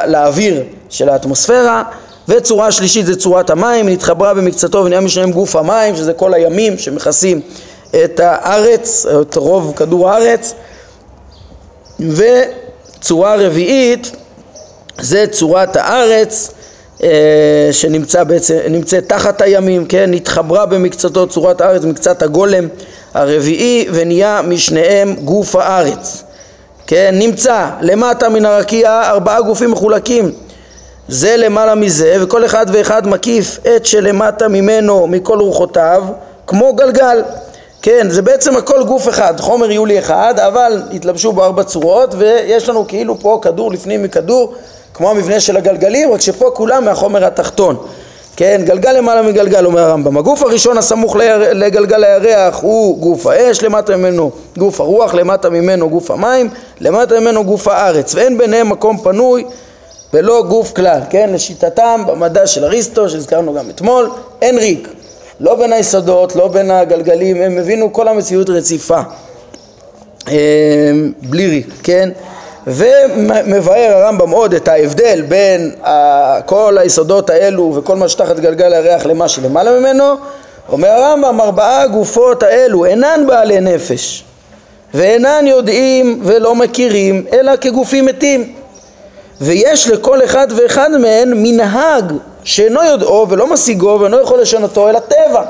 לאוויר 0.07 0.63
של 0.89 1.09
האטמוספירה 1.09 1.83
וצורה 2.29 2.73
שלישית 2.73 3.07
זה 3.07 3.17
צורת 3.17 3.51
המים, 3.51 3.89
נתחברה 3.89 4.35
במקצתו 4.35 4.79
ונהיה 4.85 5.01
משניהם 5.01 5.33
גוף 5.33 5.57
המים, 5.57 5.97
שזה 5.97 6.13
כל 6.13 6.35
הימים 6.35 6.79
שמכסים 6.79 7.41
את 8.05 8.21
הארץ, 8.21 9.07
את 9.21 9.37
רוב 9.37 9.73
כדור 9.77 10.11
הארץ, 10.11 10.55
וצורה 12.01 13.37
רביעית 13.37 14.11
זה 15.01 15.27
צורת 15.31 15.77
הארץ 15.77 16.51
אה, 17.03 17.69
שנמצאת 17.73 18.27
בעצם, 18.27 18.59
תחת 19.07 19.41
הימים, 19.41 19.87
כן, 19.87 20.11
נתחברה 20.11 20.67
במקצתו 20.67 21.27
צורת 21.27 21.61
הארץ, 21.61 21.85
מקצת 21.85 22.23
הגולם 22.23 22.69
הרביעי 23.15 23.89
ונהיה 23.93 24.43
משניהם 24.43 25.15
גוף 25.15 25.57
הארץ, 25.57 26.25
כן, 26.91 27.15
נמצא 27.19 27.67
למטה 27.81 28.29
מן 28.29 28.45
הרקיע 28.45 29.03
ארבעה 29.05 29.41
גופים 29.41 29.71
מחולקים 29.71 30.33
זה 31.09 31.37
למעלה 31.37 31.75
מזה 31.75 32.17
וכל 32.21 32.45
אחד 32.45 32.67
ואחד 32.73 33.07
מקיף 33.07 33.59
את 33.77 33.87
שלמטה 33.87 34.49
ממנו 34.49 35.07
מכל 35.07 35.39
רוחותיו 35.39 36.05
כמו 36.47 36.73
גלגל 36.73 37.23
כן, 37.83 38.11
זה 38.11 38.23
בעצם 38.23 38.57
הכל 38.57 38.83
גוף 38.85 39.09
אחד, 39.09 39.41
חומר 39.41 39.71
יולי 39.71 39.99
אחד, 39.99 40.35
אבל 40.39 40.83
התלבשו 40.93 41.33
בו 41.33 41.45
ארבע 41.45 41.63
צורות 41.63 42.15
ויש 42.19 42.69
לנו 42.69 42.87
כאילו 42.89 43.19
פה 43.21 43.39
כדור 43.43 43.73
לפנים 43.73 44.03
מכדור 44.03 44.55
כמו 44.95 45.11
המבנה 45.11 45.41
של 45.41 45.57
הגלגלים, 45.57 46.13
רק 46.13 46.21
שפה 46.21 46.51
כולם 46.55 46.85
מהחומר 46.85 47.25
התחתון. 47.25 47.77
כן, 48.41 48.61
גלגל 48.65 48.93
למעלה 48.93 49.23
מגלגל, 49.23 49.67
אומר 49.67 49.81
הרמב"ם. 49.81 50.17
הגוף 50.17 50.43
הראשון 50.43 50.79
הסמוך 50.79 51.17
לגלגל 51.53 52.05
הירח 52.05 52.59
הוא 52.61 52.99
גוף 52.99 53.27
האש, 53.27 53.63
למטה 53.63 53.97
ממנו 53.97 54.31
גוף 54.59 54.81
הרוח, 54.81 55.15
למטה 55.15 55.51
ממנו 55.51 55.91
גוף 55.91 56.11
המים, 56.11 56.49
למטה 56.81 57.21
ממנו 57.21 57.45
גוף 57.45 57.69
הארץ, 57.69 58.15
ואין 58.15 58.39
ביניהם 58.39 58.69
מקום 58.69 58.99
פנוי 58.99 59.45
ולא 60.15 60.45
גוף 60.49 60.73
כלל, 60.73 61.01
כן, 61.11 61.31
לשיטתם 61.33 62.03
במדע 62.07 62.47
של 62.47 62.65
אריסטו, 62.65 63.09
שהזכרנו 63.09 63.55
גם 63.55 63.71
אתמול, 63.71 64.11
אין 64.43 64.59
ריק, 64.59 64.89
לא 65.41 65.55
בין 65.55 65.73
היסודות, 65.73 66.37
לא 66.37 66.49
בין 66.49 66.71
הגלגלים, 66.71 67.43
הם 67.43 67.59
הבינו 67.59 67.93
כל 67.93 68.09
המציאות 68.09 68.51
רציפה, 68.51 69.01
אה, 70.29 70.35
בלי 71.23 71.47
ריק, 71.47 71.67
כן? 71.83 72.11
ומבאר 72.67 73.93
הרמב"ם 73.97 74.31
עוד 74.31 74.55
את 74.55 74.69
ההבדל 74.69 75.23
בין 75.29 75.75
כל 76.47 76.79
היסודות 76.81 77.31
האלו 77.31 77.73
וכל 77.77 77.97
מה 77.97 78.09
שתחת 78.09 78.37
גלגל 78.37 78.73
הירח 78.73 79.07
למה 79.07 79.29
שלמעלה 79.29 79.81
ממנו 79.81 80.15
אומר 80.73 80.89
הרמב"ם 80.89 81.41
ארבעה 81.41 81.87
גופות 81.87 82.43
האלו 82.43 82.85
אינן 82.85 83.25
בעלי 83.27 83.61
נפש 83.61 84.25
ואינן 84.95 85.47
יודעים 85.47 86.21
ולא 86.25 86.55
מכירים 86.55 87.25
אלא 87.33 87.57
כגופים 87.57 88.07
מתים 88.07 88.53
ויש 89.41 89.89
לכל 89.89 90.25
אחד 90.25 90.47
ואחד 90.57 90.91
מהן 90.91 91.33
מנהג 91.37 92.13
שאינו 92.45 92.85
יודעו 92.85 93.27
ולא 93.29 93.47
משיגו 93.47 93.99
ואינו 94.01 94.21
יכול 94.21 94.41
לשנותו 94.41 94.89
אלא 94.89 94.99
טבע 94.99 95.43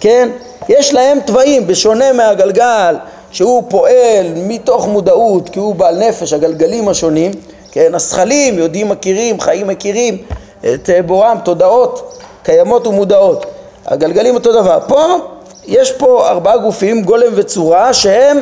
כן? 0.00 0.28
יש 0.68 0.94
להם 0.94 1.18
תוואים 1.20 1.66
בשונה 1.66 2.12
מהגלגל 2.12 2.94
שהוא 3.36 3.62
פועל 3.68 4.26
מתוך 4.36 4.86
מודעות 4.86 5.48
כי 5.48 5.58
הוא 5.58 5.74
בעל 5.74 5.98
נפש, 6.08 6.32
הגלגלים 6.32 6.88
השונים, 6.88 7.30
כן, 7.72 7.94
הזכלים 7.94 8.58
יודעים, 8.58 8.88
מכירים, 8.88 9.40
חיים 9.40 9.66
מכירים 9.66 10.18
את 10.60 10.90
אה, 10.90 11.02
בורם, 11.02 11.38
תודעות 11.44 12.22
קיימות 12.42 12.86
ומודעות. 12.86 13.46
הגלגלים 13.86 14.34
אותו 14.34 14.52
דבר. 14.52 14.78
פה 14.88 15.18
יש 15.66 15.92
פה 15.92 16.28
ארבעה 16.28 16.56
גופים, 16.56 17.02
גולם 17.02 17.32
וצורה, 17.34 17.94
שהם, 17.94 18.38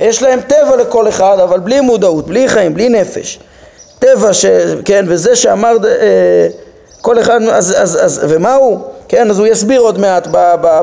יש 0.00 0.22
להם 0.22 0.40
טבע 0.40 0.76
לכל 0.76 1.08
אחד, 1.08 1.36
אבל 1.42 1.60
בלי 1.60 1.80
מודעות, 1.80 2.26
בלי 2.26 2.48
חיים, 2.48 2.74
בלי 2.74 2.88
נפש. 2.88 3.38
טבע, 3.98 4.32
ש, 4.32 4.46
כן, 4.84 5.04
וזה 5.08 5.36
שאמר 5.36 5.76
אה, 5.84 6.48
כל 7.00 7.20
אחד, 7.20 7.42
אז, 7.42 7.74
אז, 7.78 7.98
אז, 8.04 8.20
ומה 8.28 8.54
הוא? 8.54 8.78
כן, 9.08 9.30
אז 9.30 9.38
הוא 9.38 9.46
יסביר 9.46 9.80
עוד 9.80 9.98
מעט 9.98 10.28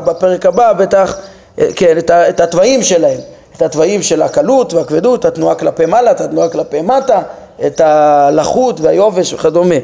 בפרק 0.04 0.46
הבא, 0.46 0.72
בטח, 0.72 1.16
אה, 1.58 1.66
כן, 1.76 1.98
את 2.08 2.40
התוואים 2.40 2.82
שלהם. 2.82 3.20
את 3.60 3.64
התוואים 3.64 4.02
של 4.02 4.22
הקלות 4.22 4.74
והכבדות, 4.74 5.24
התנועה 5.24 5.54
כלפי 5.54 5.86
מעלה, 5.86 6.10
את 6.10 6.20
התנועה 6.20 6.48
כלפי 6.48 6.82
מטה, 6.82 7.22
את 7.66 7.80
הלחות 7.80 8.80
והיובש 8.80 9.32
וכדומה. 9.34 9.74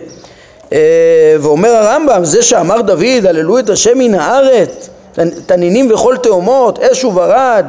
אה, 0.72 1.36
ואומר 1.40 1.68
הרמב"ם, 1.68 2.24
זה 2.24 2.42
שאמר 2.42 2.80
דוד, 2.80 3.26
הללו 3.28 3.58
את 3.58 3.70
השם 3.70 3.98
מן 3.98 4.14
הארץ, 4.14 4.88
תנינים 5.46 5.90
וכל 5.92 6.16
תאומות, 6.16 6.78
אש 6.78 7.04
וברד, 7.04 7.66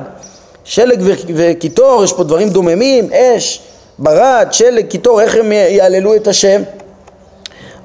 שלג 0.63 1.01
וקיטור, 1.35 2.03
יש 2.03 2.13
פה 2.13 2.23
דברים 2.23 2.49
דוממים, 2.49 3.09
אש, 3.13 3.61
ברד, 3.99 4.47
שלג, 4.51 4.87
קיטור, 4.87 5.21
איך 5.21 5.35
הם 5.35 5.51
יהללו 5.51 6.15
את 6.15 6.27
השם? 6.27 6.61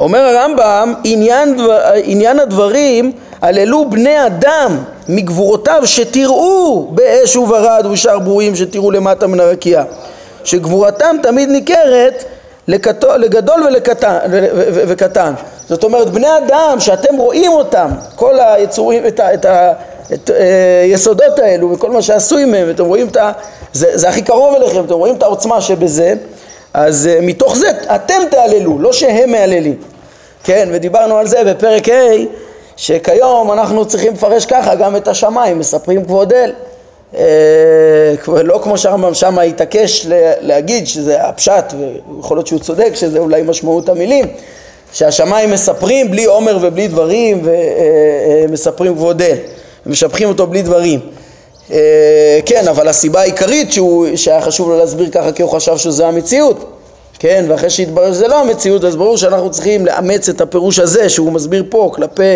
אומר 0.00 0.20
הרמב"ם, 0.20 0.94
עניין, 1.04 1.56
עניין 2.04 2.40
הדברים 2.40 3.12
הללוהו 3.42 3.90
בני 3.90 4.26
אדם 4.26 4.78
מגבורותיו 5.09 5.83
שתראו 5.85 6.88
באש 6.90 7.37
וברד 7.37 7.87
ובשאר 7.87 8.18
ברואים 8.18 8.56
שתראו 8.57 8.90
למטה 8.90 9.26
מן 9.26 9.40
הרקיע 9.40 9.85
שגבורתם 10.44 11.16
תמיד 11.22 11.48
ניכרת 11.48 12.24
לקטו, 12.68 13.16
לגדול 13.16 13.62
ולקטן, 13.62 14.18
וקטן. 14.72 15.33
זאת 15.68 15.85
אומרת 15.85 16.11
בני 16.11 16.38
אדם 16.38 16.76
שאתם 16.81 17.16
רואים 17.16 17.52
אותם 17.52 17.88
כל 18.16 18.40
היצורים 18.40 19.07
את, 19.07 19.20
ה, 19.20 19.35
את, 19.35 19.44
ה, 19.44 19.72
את 20.12 20.31
היסודות 20.83 21.38
אה, 21.38 21.44
האלו 21.44 21.72
וכל 21.72 21.90
מה 21.90 22.02
שעשוי 22.02 22.44
מהם 22.44 22.70
אתם 22.70 22.85
רואים 22.85 23.09
את 23.09 23.16
ה... 23.16 23.33
זה, 23.72 23.90
זה 23.94 24.09
הכי 24.09 24.22
קרוב 24.22 24.55
אליכם 24.55 24.85
אתם 24.85 24.94
רואים 24.94 25.16
את 25.16 25.22
העוצמה 25.22 25.61
שבזה 25.61 26.14
אז 26.74 27.09
uh, 27.12 27.22
מתוך 27.24 27.57
זה 27.57 27.70
אתם 27.94 28.22
תהללו 28.31 28.78
לא 28.78 28.92
שהם 28.92 29.31
מהללים. 29.31 29.76
כן 30.44 30.68
ודיברנו 30.72 31.18
על 31.18 31.26
זה 31.26 31.44
בפרק 31.44 31.88
ה' 31.88 31.92
שכיום 32.76 33.52
אנחנו 33.52 33.85
צריכים 33.85 34.12
לפרש 34.12 34.46
ככה 34.46 34.74
גם 34.74 34.96
את 34.96 35.08
השמיים, 35.08 35.58
מספרים 35.58 36.04
כבוד. 36.04 36.32
אה, 37.16 38.14
לא 38.26 38.61
כמו 38.62 38.78
שהרמב"ם 38.78 39.14
שמה 39.14 39.42
התעקש 39.42 40.06
להגיד 40.40 40.87
שזה 40.87 41.22
הפשט, 41.22 41.64
ויכול 41.78 42.37
להיות 42.37 42.46
שהוא 42.46 42.61
צודק 42.61 42.90
שזה 42.94 43.18
אולי 43.18 43.42
משמעות 43.42 43.88
המילים, 43.88 44.26
שהשמיים 44.92 45.50
מספרים 45.50 46.11
בלי 46.11 46.24
עומר 46.24 46.58
ובלי 46.61 46.88
דברים 46.88 47.42
ומספרים 48.48 48.94
כבוד 48.94 49.22
אל, 49.22 49.37
ומשבחים 49.87 50.28
אותו 50.28 50.46
בלי 50.46 50.62
דברים. 50.62 51.00
אה, 51.70 52.40
כן, 52.46 52.68
אבל 52.68 52.88
הסיבה 52.88 53.20
העיקרית 53.20 53.72
שהוא, 53.72 54.06
שהיה 54.16 54.40
חשוב 54.40 54.68
לו 54.68 54.78
להסביר 54.78 55.11
ככה 55.11 55.32
כי 55.32 55.42
הוא 55.42 55.50
חשב 55.50 55.76
שזה 55.76 56.06
המציאות. 56.06 56.81
כן, 57.22 57.44
ואחרי 57.48 57.70
שהתברר 57.70 58.12
שזה 58.12 58.28
לא 58.28 58.40
המציאות, 58.40 58.85
אז 58.85 58.96
ברור 58.96 59.16
שאנחנו 59.16 59.50
צריכים 59.50 59.87
לאמץ 59.87 60.28
את 60.28 60.40
הפירוש 60.40 60.78
הזה 60.78 61.08
שהוא 61.08 61.32
מסביר 61.32 61.64
פה 61.68 61.90
כלפי 61.94 62.35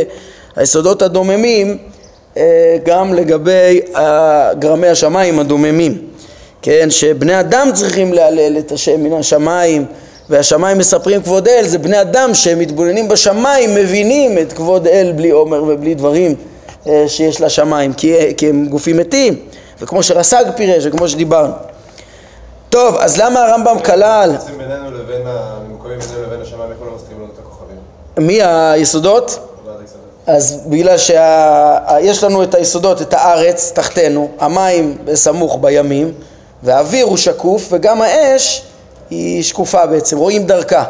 היסודות 0.56 1.02
הדוממים 1.02 1.78
אה, 2.36 2.76
גם 2.84 3.14
לגבי 3.14 3.80
גרמי 4.58 4.88
השמיים 4.88 5.38
הדוממים, 5.38 5.98
כן, 6.62 6.90
שבני 6.90 7.40
אדם 7.40 7.68
צריכים 7.74 8.12
להלל 8.12 8.58
את 8.58 8.72
השם 8.72 9.00
מן 9.00 9.12
השמיים 9.12 9.84
והשמיים 10.30 10.78
מספרים 10.78 11.22
כבוד 11.22 11.48
אל, 11.48 11.66
זה 11.66 11.78
בני 11.78 12.00
אדם 12.00 12.34
שמתבוננים 12.34 13.08
בשמיים 13.08 13.74
מבינים 13.74 14.38
את 14.38 14.52
כבוד 14.52 14.86
אל 14.86 15.12
בלי 15.16 15.30
עומר 15.30 15.62
ובלי 15.62 15.94
דברים 15.94 16.34
אה, 16.88 17.04
שיש 17.08 17.40
לשמיים, 17.40 17.92
כי 18.36 18.48
הם 18.48 18.66
גופים 18.66 18.96
מתים, 18.96 19.34
וכמו 19.80 20.02
שרס"ג 20.02 20.44
פירש 20.56 20.86
וכמו 20.86 21.08
שדיברנו. 21.08 21.75
טוב, 22.76 22.96
אז 22.96 23.20
למה 23.20 23.44
הרמב"ם 23.44 23.78
כלל... 23.78 24.36
בינינו 24.58 24.90
לבין, 24.90 25.22
הממוקמים 25.26 25.98
בינינו 25.98 26.26
לבין 26.26 26.40
השמיים, 26.42 26.70
איך 26.70 26.78
לא 26.80 26.96
מסתירים 26.96 27.22
לנו 27.22 27.30
את 27.34 27.38
הכוכבים? 27.38 27.76
מי 28.16 28.42
היסודות? 28.42 29.38
אז 30.26 30.60
בגלל 30.66 30.98
שיש 30.98 32.24
לנו 32.24 32.42
את 32.42 32.54
היסודות, 32.54 33.02
את 33.02 33.14
הארץ 33.14 33.72
תחתנו, 33.74 34.28
המים 34.38 34.98
בסמוך 35.04 35.58
בימים, 35.60 36.12
והאוויר 36.62 37.06
הוא 37.06 37.16
שקוף, 37.16 37.68
וגם 37.70 38.02
האש 38.02 38.62
היא 39.10 39.42
שקופה 39.42 39.86
בעצם, 39.86 40.18
רואים 40.18 40.46
דרכה. 40.46 40.84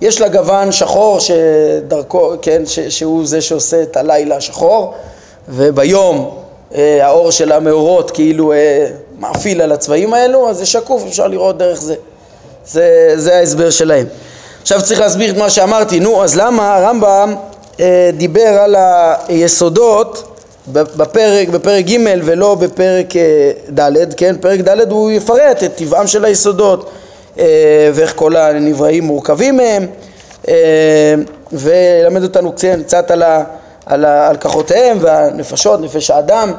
יש 0.00 0.20
לה 0.20 0.28
גוון 0.28 0.72
שחור 0.72 1.18
שדרכו, 1.20 2.32
כן, 2.42 2.66
ש, 2.66 2.80
שהוא 2.80 3.26
זה 3.26 3.40
שעושה 3.40 3.82
את 3.82 3.96
הלילה 3.96 4.36
השחור, 4.36 4.94
וביום 5.48 6.38
אה, 6.74 7.06
האור 7.06 7.30
של 7.30 7.52
המאורות 7.52 8.10
כאילו 8.10 8.52
אה, 8.52 8.86
מאפיל 9.18 9.62
על 9.62 9.72
הצבעים 9.72 10.14
האלו, 10.14 10.50
אז 10.50 10.56
זה 10.56 10.66
שקוף, 10.66 11.02
אפשר 11.08 11.28
לראות 11.28 11.58
דרך 11.58 11.80
זה. 11.80 11.94
זה, 12.66 13.12
זה 13.14 13.36
ההסבר 13.36 13.70
שלהם. 13.70 14.06
עכשיו 14.62 14.82
צריך 14.82 15.00
להסביר 15.00 15.30
את 15.30 15.36
מה 15.36 15.50
שאמרתי, 15.50 16.00
נו, 16.00 16.24
אז 16.24 16.36
למה 16.36 16.76
הרמב"ם 16.76 17.34
אה, 17.80 18.10
דיבר 18.16 18.48
על 18.48 18.76
היסודות 19.28 20.38
בפרק, 20.72 21.48
בפרק 21.48 21.84
ג' 21.84 21.96
ולא 22.24 22.54
בפרק 22.54 23.16
אה, 23.16 23.50
ד', 23.70 24.14
כן? 24.14 24.36
פרק 24.40 24.60
ד' 24.60 24.90
הוא 24.90 25.10
יפרט 25.10 25.62
את 25.64 25.74
טבעם 25.74 26.06
של 26.06 26.24
היסודות 26.24 26.90
אה, 27.38 27.90
ואיך 27.94 28.12
כל 28.16 28.36
הנבראים 28.36 29.04
מורכבים 29.04 29.56
מהם 29.56 29.86
ולמד 31.52 32.22
אותנו 32.22 32.52
קצת 32.86 33.10
על, 33.10 33.22
ה, 33.22 33.44
על, 33.86 34.04
ה, 34.04 34.28
על 34.28 34.36
כחותיהם 34.36 34.98
והנפשות, 35.00 35.80
נפש 35.80 36.10
האדם 36.10 36.52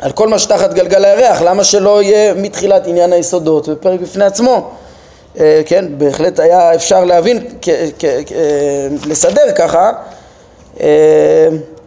על 0.00 0.12
כל 0.12 0.28
מה 0.28 0.38
שתחת 0.38 0.74
גלגל 0.74 1.04
הירח, 1.04 1.42
למה 1.42 1.64
שלא 1.64 2.02
יהיה 2.02 2.34
מתחילת 2.34 2.86
עניין 2.86 3.12
היסודות 3.12 3.68
בפרק 3.68 4.00
בפני 4.00 4.24
עצמו 4.24 4.70
אה, 5.40 5.60
כן, 5.66 5.84
בהחלט 5.98 6.40
היה 6.40 6.74
אפשר 6.74 7.04
להבין, 7.04 7.44
כ- 7.62 7.68
לסדר 9.06 9.52
ככה, 9.56 9.92
אה, 10.80 10.86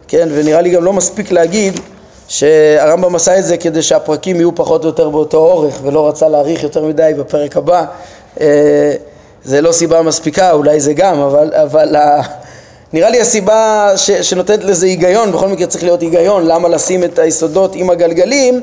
כן, 0.08 0.28
ונראה 0.34 0.60
לי 0.60 0.70
גם 0.70 0.84
לא 0.84 0.92
מספיק 0.92 1.32
להגיד 1.32 1.80
שהרמב"ם 2.28 3.14
עשה 3.14 3.38
את 3.38 3.44
זה 3.44 3.56
כדי 3.56 3.82
שהפרקים 3.82 4.36
יהיו 4.36 4.54
פחות 4.54 4.82
או 4.84 4.88
יותר 4.88 5.08
באותו 5.10 5.38
אורך 5.38 5.74
ולא 5.82 6.08
רצה 6.08 6.28
להאריך 6.28 6.62
יותר 6.62 6.84
מדי 6.84 7.12
בפרק 7.18 7.56
הבא. 7.56 7.84
אה, 8.40 8.92
זה 9.44 9.60
לא 9.60 9.72
סיבה 9.72 10.02
מספיקה, 10.02 10.52
אולי 10.52 10.80
זה 10.80 10.92
גם, 10.92 11.20
אבל, 11.20 11.52
אבל 11.54 11.96
נראה 12.92 13.10
לי 13.10 13.20
הסיבה 13.20 13.92
ש, 13.96 14.10
שנותנת 14.10 14.64
לזה 14.64 14.86
היגיון, 14.86 15.32
בכל 15.32 15.48
מקרה 15.48 15.66
צריך 15.66 15.84
להיות 15.84 16.00
היגיון, 16.00 16.46
למה 16.46 16.68
לשים 16.68 17.04
את 17.04 17.18
היסודות 17.18 17.74
עם 17.74 17.90
הגלגלים, 17.90 18.60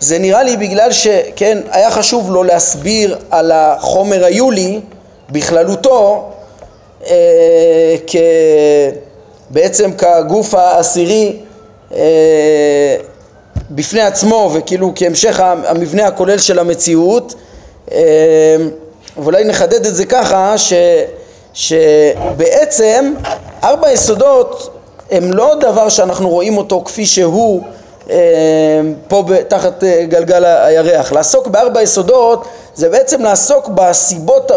זה 0.00 0.18
נראה 0.18 0.42
לי 0.42 0.56
בגלל 0.56 0.92
שכן, 0.92 1.58
היה 1.70 1.90
חשוב 1.90 2.30
לו 2.30 2.42
להסביר 2.42 3.18
על 3.30 3.52
החומר 3.54 4.24
היולי 4.24 4.80
בכללותו 5.30 6.30
אה, 7.06 7.96
כ... 8.06 8.16
בעצם 9.50 9.90
כגוף 9.92 10.54
העשירי 10.54 11.36
אה, 11.94 12.96
בפני 13.70 14.00
עצמו 14.00 14.50
וכאילו 14.54 14.92
כהמשך 14.96 15.40
המבנה 15.40 16.06
הכולל 16.06 16.38
של 16.38 16.58
המציאות 16.58 17.34
אה, 17.92 18.56
ואולי 19.16 19.44
נחדד 19.44 19.86
את 19.86 19.94
זה 19.94 20.04
ככה 20.06 20.58
ש, 20.58 20.72
שבעצם 21.52 23.14
ארבע 23.64 23.92
יסודות 23.92 24.70
הם 25.10 25.32
לא 25.32 25.54
דבר 25.60 25.88
שאנחנו 25.88 26.28
רואים 26.28 26.56
אותו 26.58 26.82
כפי 26.84 27.06
שהוא 27.06 27.62
אה, 28.10 28.16
פה 29.08 29.24
תחת 29.48 29.84
גלגל 29.84 30.44
הירח. 30.44 31.12
לעסוק 31.12 31.46
בארבע 31.46 31.82
יסודות 31.82 32.44
זה 32.74 32.88
בעצם 32.88 33.22
לעסוק 33.22 33.68
בסיבות, 33.74 34.50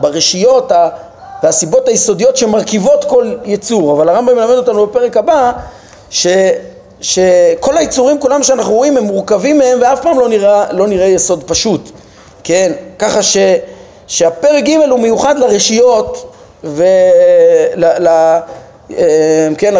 ברשיות 0.00 0.72
והסיבות 1.42 1.88
היסודיות 1.88 2.36
שמרכיבות 2.36 3.04
כל 3.04 3.34
יצור. 3.44 3.92
אבל 3.92 4.08
הרמב"ם 4.08 4.36
מלמד 4.36 4.54
אותנו 4.54 4.86
בפרק 4.86 5.16
הבא 5.16 5.52
ש... 6.10 6.26
שכל 7.00 7.78
היצורים 7.78 8.20
כולם 8.20 8.42
שאנחנו 8.42 8.74
רואים 8.74 8.96
הם 8.96 9.04
מורכבים 9.04 9.58
מהם 9.58 9.78
ואף 9.82 10.00
פעם 10.00 10.20
לא 10.20 10.28
נראה, 10.28 10.72
לא 10.72 10.86
נראה 10.86 11.06
יסוד 11.06 11.44
פשוט, 11.46 11.90
כן? 12.44 12.72
ככה 12.98 13.22
ש, 13.22 13.36
שהפרק 14.06 14.64
ג' 14.64 14.76
הוא 14.90 14.98
מיוחד 14.98 15.38
לרשיות 15.38 16.32
ול... 16.64 16.84
ל, 17.76 18.08
אה, 18.90 19.48
כן, 19.58 19.74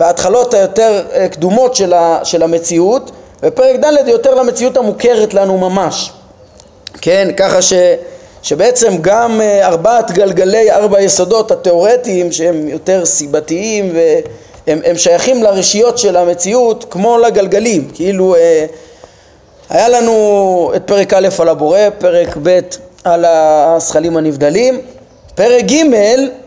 וההתחלות 0.00 0.54
היותר 0.54 1.02
אה, 1.12 1.28
קדומות 1.28 1.74
של, 1.74 1.92
ה, 1.92 2.20
של 2.24 2.42
המציאות 2.42 3.10
ופרק 3.42 3.76
ד' 3.76 4.08
יותר 4.08 4.34
למציאות 4.34 4.76
המוכרת 4.76 5.34
לנו 5.34 5.58
ממש, 5.58 6.12
כן? 7.00 7.28
ככה 7.36 7.62
ש... 7.62 7.72
שבעצם 8.42 8.96
גם 9.00 9.40
אה, 9.40 9.66
ארבעת 9.66 10.10
גלגלי 10.10 10.70
ארבע 10.70 11.00
יסודות 11.00 11.50
התיאורטיים 11.50 12.32
שהם 12.32 12.68
יותר 12.68 13.04
סיבתיים 13.04 13.92
והם 13.94 14.80
הם 14.84 14.96
שייכים 14.96 15.42
לרשיות 15.42 15.98
של 15.98 16.16
המציאות 16.16 16.84
כמו 16.90 17.18
לגלגלים, 17.18 17.88
כאילו 17.94 18.34
היה 19.70 19.88
לנו 19.88 20.72
את 20.76 20.82
פרק 20.86 21.14
א' 21.14 21.28
על 21.38 21.48
הבורא, 21.48 21.78
פרק 21.98 22.36
ב' 22.42 22.60
על 23.04 23.24
הזכלים 23.28 24.16
הנבדלים, 24.16 24.80
פרק 25.34 25.64
ג' 25.64 25.82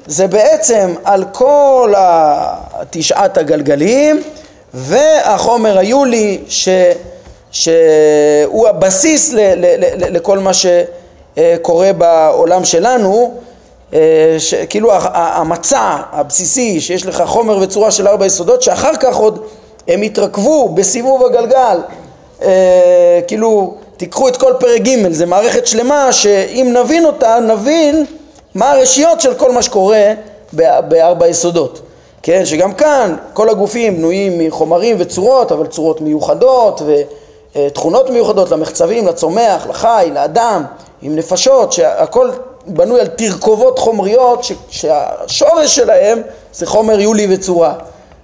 זה 0.05 0.27
בעצם 0.27 0.93
על 1.03 1.25
כל 1.31 1.93
תשעת 2.89 3.37
הגלגלים 3.37 4.23
והחומר 4.73 5.77
היולי 5.77 6.41
ש, 6.47 6.69
שהוא 7.51 8.67
הבסיס 8.67 9.33
ל, 9.33 9.39
ל, 9.39 9.65
ל, 9.65 10.15
לכל 10.15 10.39
מה 10.39 10.53
ש... 10.53 10.65
אה, 11.37 11.55
קורה 11.61 11.93
בעולם 11.93 12.65
שלנו, 12.65 13.33
אה, 13.93 14.37
כאילו 14.69 14.91
המצע 15.13 15.97
הבסיסי 16.11 16.81
שיש 16.81 17.05
לך 17.05 17.23
חומר 17.25 17.57
וצורה 17.57 17.91
של 17.91 18.07
ארבע 18.07 18.25
יסודות 18.25 18.61
שאחר 18.61 18.95
כך 18.99 19.15
עוד 19.15 19.45
הם 19.87 20.03
יתרכבו 20.03 20.69
בסיבוב 20.69 21.25
הגלגל, 21.25 21.77
אה, 22.41 23.19
כאילו 23.27 23.73
תיקחו 23.97 24.27
את 24.27 24.37
כל 24.37 24.53
פרק 24.59 24.81
ג', 24.81 25.11
זה 25.11 25.25
מערכת 25.25 25.67
שלמה 25.67 26.13
שאם 26.13 26.75
נבין 26.83 27.05
אותה 27.05 27.39
נבין 27.39 28.05
מה 28.55 28.71
הרשיות 28.71 29.21
של 29.21 29.33
כל 29.33 29.51
מה 29.51 29.61
שקורה 29.61 30.13
בארבע 30.87 31.27
יסודות, 31.27 31.81
כן, 32.23 32.45
שגם 32.45 32.73
כאן 32.73 33.15
כל 33.33 33.49
הגופים 33.49 33.97
בנויים 33.97 34.39
מחומרים 34.39 34.95
וצורות, 34.99 35.51
אבל 35.51 35.67
צורות 35.67 36.01
מיוחדות 36.01 36.81
ותכונות 37.55 38.09
מיוחדות 38.09 38.51
למחצבים, 38.51 39.07
לצומח, 39.07 39.67
לחי, 39.69 40.09
לאדם, 40.13 40.63
עם 41.01 41.15
נפשות, 41.15 41.71
שהכל 41.71 42.29
בנוי 42.67 42.99
על 43.01 43.07
תרכובות 43.07 43.79
חומריות 43.79 44.45
שהשורש 44.69 45.75
שלהם 45.75 46.21
זה 46.53 46.65
חומר 46.65 46.99
יולי 46.99 47.27
וצורה 47.29 47.73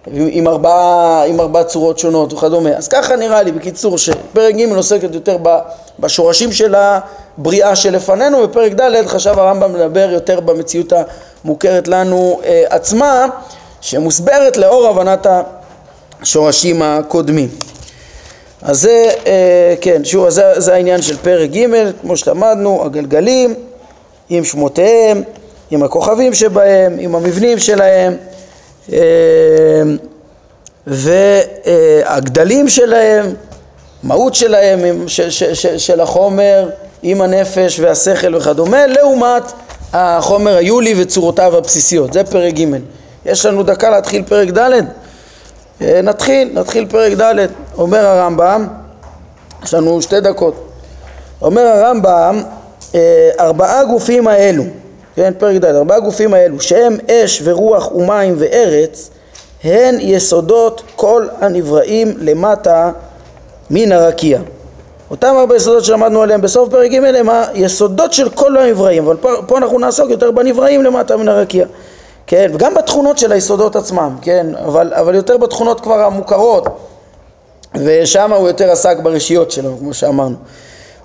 עם 0.08 0.48
ארבעה, 0.48 1.24
עם 1.26 1.40
ארבע 1.40 1.64
צורות 1.64 2.00
שונות 2.00 2.34
וכדומה. 2.34 2.70
אז 2.70 2.88
ככה 2.88 3.16
נראה 3.16 3.44
לי 3.44 3.52
בקיצור 3.52 3.98
שפרק 3.98 4.56
ג' 4.56 4.72
עוסקת 4.76 5.14
יותר 5.14 5.38
בשורשים 6.00 6.52
של 6.52 6.76
הבריאה 6.76 7.76
שלפנינו 7.76 8.44
ופרק 8.44 8.72
ד' 8.72 9.08
חשב 9.08 9.40
הרמב"ם 9.40 9.76
לדבר 9.76 10.10
יותר 10.12 10.40
במציאות 10.40 10.94
המוכרת 11.46 11.88
לנו 11.88 12.40
אה, 12.46 12.64
עצמה 12.70 13.26
שמוסברת 13.82 14.58
לאור 14.58 14.88
הבנת 14.88 15.28
השורשים 16.22 16.82
הקודמים. 16.82 17.50
אז 18.62 18.82
זה, 18.82 19.12
אה, 19.28 19.76
כן, 19.82 20.06
שוב, 20.06 20.30
זה, 20.30 20.44
זה 20.58 20.74
העניין 20.74 21.02
של 21.02 21.18
פרק 21.18 21.50
ג', 21.50 21.66
כמו 22.02 22.18
שלמדנו, 22.18 22.86
הגלגלים 22.86 23.56
עם 24.30 24.44
שמותיהם, 24.44 25.24
עם 25.72 25.84
הכוכבים 25.84 26.34
שבהם, 26.34 26.96
עם 27.00 27.16
המבנים 27.16 27.60
שלהם 27.60 28.18
והגדלים 30.88 32.70
שלהם, 32.70 33.26
מהות 34.04 34.36
שלהם 34.36 35.08
ש, 35.08 35.22
ש, 35.22 35.44
ש, 35.44 35.67
של 35.67 36.02
החומר 36.02 36.70
עם 37.04 37.22
הנפש 37.22 37.80
והשכל 37.80 38.36
וכדומה, 38.36 38.88
לעומת 38.88 39.44
החומר 39.94 40.56
היולי 40.56 41.02
וצורותיו 41.02 41.58
הבסיסיות. 41.58 42.13
זה 42.13 42.24
פרק 42.24 42.54
ג'. 42.54 42.65
יש 43.26 43.46
לנו 43.46 43.63
דקה 43.63 43.89
להתחיל 43.89 44.24
פרק 44.24 44.50
ד'. 44.50 44.72
אה, 45.82 46.02
נתחיל, 46.04 46.50
נתחיל 46.54 46.86
פרק 46.86 47.13
ד', 47.22 47.48
אומר 47.78 48.06
הרמב"ם, 48.06 48.67
יש 49.63 49.74
לנו 49.74 50.02
שתי 50.02 50.20
דקות, 50.20 50.67
אומר 51.41 51.62
הרמב"ם, 51.62 52.44
אה, 52.96 53.30
ארבעה 53.39 53.86
גופים 53.86 54.28
האלו, 54.28 54.63
כן, 55.15 55.34
פרק 55.38 55.56
ד', 55.56 55.65
ארבעה 55.65 56.00
גופים 56.00 56.34
האלו, 56.34 56.60
שהם 56.60 56.97
אש 57.12 57.41
ורוח 57.43 57.91
ומים 57.91 58.36
וארץ, 58.38 59.10
הן 59.63 59.97
יסודות 60.00 60.82
כל 60.95 61.28
הנבראים 61.41 62.13
למטה 62.17 62.91
מן 63.69 63.91
הרקיע. 63.91 64.39
אותם 65.12 65.36
ארבע 65.39 65.56
יסודות 65.56 65.84
שלמדנו 65.84 66.21
עליהם 66.21 66.41
בסוף 66.41 66.69
פרק 66.69 66.91
ג' 66.91 66.95
הם 66.95 67.30
היסודות 67.30 68.13
של 68.13 68.30
כל 68.30 68.58
הנבראים, 68.58 69.06
אבל 69.06 69.17
פה, 69.17 69.30
פה 69.47 69.58
אנחנו 69.58 69.80
נעסוק 69.80 70.10
יותר 70.10 70.32
בנבראים 70.32 70.84
למטה 70.84 71.17
מן 71.17 71.30
הרקיע. 71.30 71.65
כן, 72.28 72.52
וגם 72.54 72.74
בתכונות 72.74 73.17
של 73.17 73.32
היסודות 73.32 73.76
עצמם, 73.76 74.15
כן, 74.21 74.47
אבל, 74.65 74.93
אבל 74.93 75.15
יותר 75.15 75.38
בתכונות 75.38 75.82
כבר 75.82 76.00
המוכרות, 76.00 76.67
ושם 77.76 78.34
הוא 78.34 78.47
יותר 78.47 78.71
עסק 78.71 78.97
ברשיות 79.04 79.52
שלו, 79.52 79.78
כמו 79.80 79.93
שאמרנו. 79.93 80.36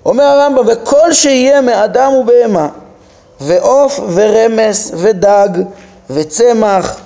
אומר 0.05 0.23
הרמב"ם, 0.23 0.65
וכל 0.67 1.13
שיהיה 1.13 1.61
מאדם 1.61 2.13
ובהמה, 2.13 2.67
ועוף 3.41 3.99
ורמס 4.13 4.91
ודג 4.95 5.49
וצמח 6.09 6.99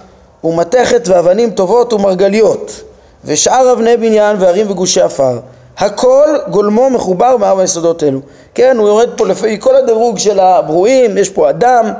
ומתכת 0.44 1.08
ואבנים 1.08 1.50
טובות 1.50 1.94
ומרגליות, 1.94 2.82
ושאר 3.26 3.72
אבני 3.74 3.98
בניין 3.98 4.36
וערים 4.40 4.72
וגושי 4.72 5.02
עפר, 5.02 5.40
הכל 5.78 6.28
גולמו 6.50 6.90
מחובר 6.90 7.38
מארבע 7.38 7.64
יסודות 7.64 8.04
אלו. 8.04 8.20
כן, 8.56 8.78
הוא 8.78 8.88
יורד 8.88 9.10
פה 9.18 9.28
לפי 9.28 9.60
כל 9.60 9.76
הדירוג 9.76 10.18
של 10.18 10.40
הברואים, 10.40 11.18
יש 11.18 11.30
פה 11.30 11.50
אדם, 11.50 11.92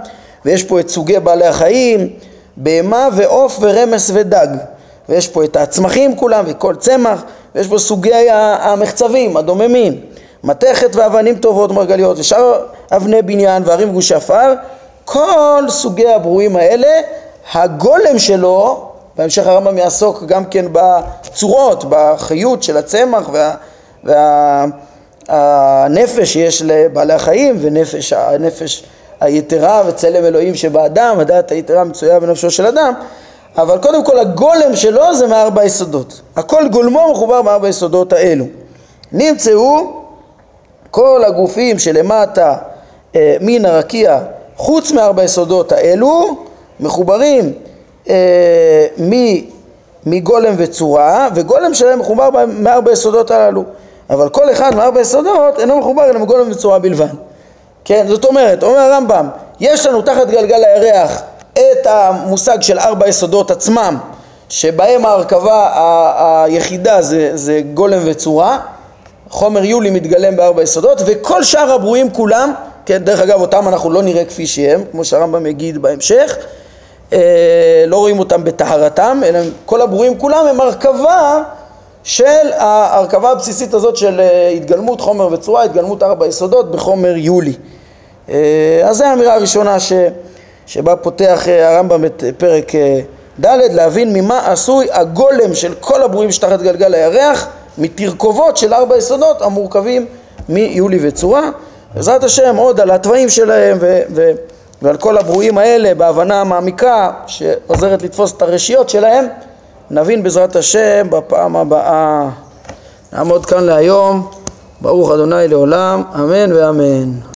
ויש 0.46 0.64
פה 0.64 0.80
את 0.80 0.90
סוגי 0.90 1.20
בעלי 1.20 1.48
החיים, 1.48 2.10
בהמה 2.58 3.08
ועוף 3.16 3.58
ורמס 3.62 4.12
ודג, 4.14 4.48
ויש 5.10 5.28
פה 5.28 5.44
את 5.44 5.56
הצמחים 5.56 6.16
כולם 6.16 6.44
וכל 6.48 6.76
צמח, 6.76 7.24
ויש 7.56 7.68
פה 7.68 7.78
סוגי 7.78 8.30
המחצבים, 8.60 9.38
הדוממים, 9.38 10.00
מתכת 10.44 10.96
ואבנים 10.96 11.36
טובות 11.36 11.72
מרגליות, 11.72 12.20
ושאר 12.20 12.66
אבני 12.92 13.22
בניין 13.22 13.64
וערים 13.66 13.94
גושי 13.94 14.16
עפר, 14.16 14.54
כל 15.06 15.64
סוגי 15.70 16.08
הברואים 16.08 16.56
האלה, 16.56 16.88
הגולם 17.54 18.20
שלו, 18.20 18.88
בהמשך 19.18 19.48
הרמב"ם 19.48 19.78
יעסוק 19.78 20.24
גם 20.24 20.46
כן 20.46 20.66
בצורות, 20.72 21.84
בחיות 21.90 22.64
של 22.64 22.78
הצמח 22.78 23.30
וה... 23.32 23.54
וה 24.04 24.66
הנפש 25.28 26.34
שיש 26.34 26.62
לבעלי 26.62 27.14
החיים 27.14 27.58
ונפש 27.62 28.14
הנפש 28.14 28.84
היתרה 29.22 29.82
וצלם 29.88 30.26
אלוהים 30.26 30.56
שבאדם, 30.56 31.20
הדעת 31.20 31.52
היתרה 31.52 31.84
מצויה 31.84 32.20
בנפשו 32.20 32.52
של 32.52 32.66
אדם, 32.66 32.94
אבל 33.58 33.78
קודם 33.78 34.06
כל 34.06 34.20
הגולם 34.20 34.76
שלו 34.76 35.16
זה 35.16 35.28
מארבע 35.28 35.66
יסודות. 35.66 36.22
הכל 36.36 36.68
גולמו 36.72 37.12
מחובר 37.12 37.42
מארבע 37.42 37.70
יסודות 37.70 38.14
האלו. 38.14 38.46
נמצאו 39.12 40.01
כל 40.92 41.24
הגופים 41.28 41.80
שלמטה 41.80 42.56
אה, 43.16 43.36
מן 43.42 43.66
הרקיע, 43.66 44.20
חוץ 44.58 44.92
מארבע 44.92 45.24
יסודות 45.24 45.72
האלו, 45.72 46.38
מחוברים 46.80 47.54
אה, 48.10 48.88
מגולם 50.06 50.54
וצורה, 50.58 51.28
וגולם 51.36 51.74
שלהם 51.74 52.00
מחובר 52.00 52.30
מארבע 52.48 52.92
יסודות 52.92 53.32
הללו. 53.32 53.64
אבל 54.10 54.30
כל 54.30 54.52
אחד 54.52 54.76
מארבע 54.76 55.02
יסודות 55.02 55.60
אינו 55.60 55.80
מחובר 55.80 56.10
אלא 56.10 56.20
מגולם 56.20 56.52
וצורה 56.52 56.80
בלבד. 56.80 57.08
כן, 57.86 58.06
זאת 58.08 58.26
אומרת, 58.26 58.64
אומר 58.64 58.78
הרמב"ם, 58.78 59.28
יש 59.60 59.86
לנו 59.86 60.02
תחת 60.02 60.28
גלגל 60.28 60.64
הירח 60.64 61.22
את 61.54 61.88
המושג 61.88 62.62
של 62.62 62.80
ארבע 62.80 63.08
יסודות 63.08 63.52
עצמם, 63.52 63.98
שבהם 64.50 65.06
ההרכבה 65.06 65.72
היחידה 66.46 67.02
זה, 67.02 67.32
זה 67.34 67.62
גולם 67.74 68.00
וצורה, 68.06 68.60
חומר 69.32 69.64
יולי 69.64 69.90
מתגלם 69.90 70.36
בארבע 70.36 70.64
יסודות, 70.64 71.02
וכל 71.06 71.44
שאר 71.44 71.72
הברואים 71.72 72.10
כולם, 72.10 72.54
כן, 72.86 72.98
דרך 72.98 73.20
אגב 73.20 73.42
אותם 73.42 73.68
אנחנו 73.68 73.92
לא 73.92 74.02
נראה 74.02 74.26
כפי 74.26 74.48
שהם, 74.48 74.84
כמו 74.92 75.06
שהרמב"ם 75.06 75.46
יגיד 75.46 75.78
בהמשך, 75.78 76.38
אה, 77.14 77.84
לא 77.88 77.98
רואים 77.98 78.20
אותם 78.20 78.44
בטהרתם, 78.44 79.22
אלא 79.26 79.40
כל 79.66 79.82
הברואים 79.82 80.18
כולם 80.18 80.48
הם 80.48 80.62
הרכבה 80.62 81.44
של 82.04 82.52
ההרכבה 82.58 83.32
הבסיסית 83.32 83.74
הזאת 83.74 83.96
של 83.98 84.20
אה, 84.20 84.48
התגלמות 84.48 85.02
חומר 85.02 85.28
וצורה, 85.32 85.64
התגלמות 85.64 86.04
ארבע 86.04 86.28
יסודות 86.28 86.72
בחומר 86.72 87.14
יולי. 87.16 87.54
אה, 88.30 88.82
אז 88.84 88.98
זו 88.98 89.04
האמירה 89.04 89.34
הראשונה 89.34 89.80
ש, 89.80 89.94
שבה 90.66 90.96
פותח 90.96 91.48
הרמב"ם 91.48 92.06
את 92.06 92.24
פרק 92.38 92.72
ד', 93.46 93.58
להבין 93.72 94.14
ממה 94.14 94.52
עשוי 94.52 94.88
הגולם 94.92 95.56
של 95.56 95.74
כל 95.80 96.04
הברואים 96.04 96.32
שתחת 96.32 96.62
גלגל 96.62 96.94
הירח, 96.94 97.48
מתרכובות 97.78 98.58
של 98.58 98.74
ארבע 98.74 98.98
יסודות 98.98 99.42
המורכבים 99.42 100.06
מיולי 100.50 101.00
וצורה. 101.02 101.50
בעזרת 101.96 102.24
השם 102.24 102.56
עוד 102.56 102.80
על 102.80 102.92
התוואים 102.92 103.30
שלהם 103.30 103.78
ו- 103.82 104.02
ו- 104.16 104.32
ועל 104.82 104.98
כל 104.98 105.18
הברואים 105.18 105.58
האלה 105.58 105.96
בהבנה 105.96 106.44
מעמיקה 106.44 107.12
שעוזרת 107.28 108.02
לתפוס 108.02 108.34
את 108.34 108.42
הרשיות 108.42 108.90
שלהם 108.90 109.26
נבין 109.92 110.24
בעזרת 110.24 110.56
השם 110.56 111.08
בפעם 111.10 111.56
הבאה. 111.56 112.30
נעמוד 113.14 113.46
כאן 113.46 113.64
להיום, 113.64 114.28
ברוך 114.82 115.12
אדוני 115.12 115.48
לעולם, 115.48 116.04
אמן 116.16 116.54
ואמן. 116.54 117.12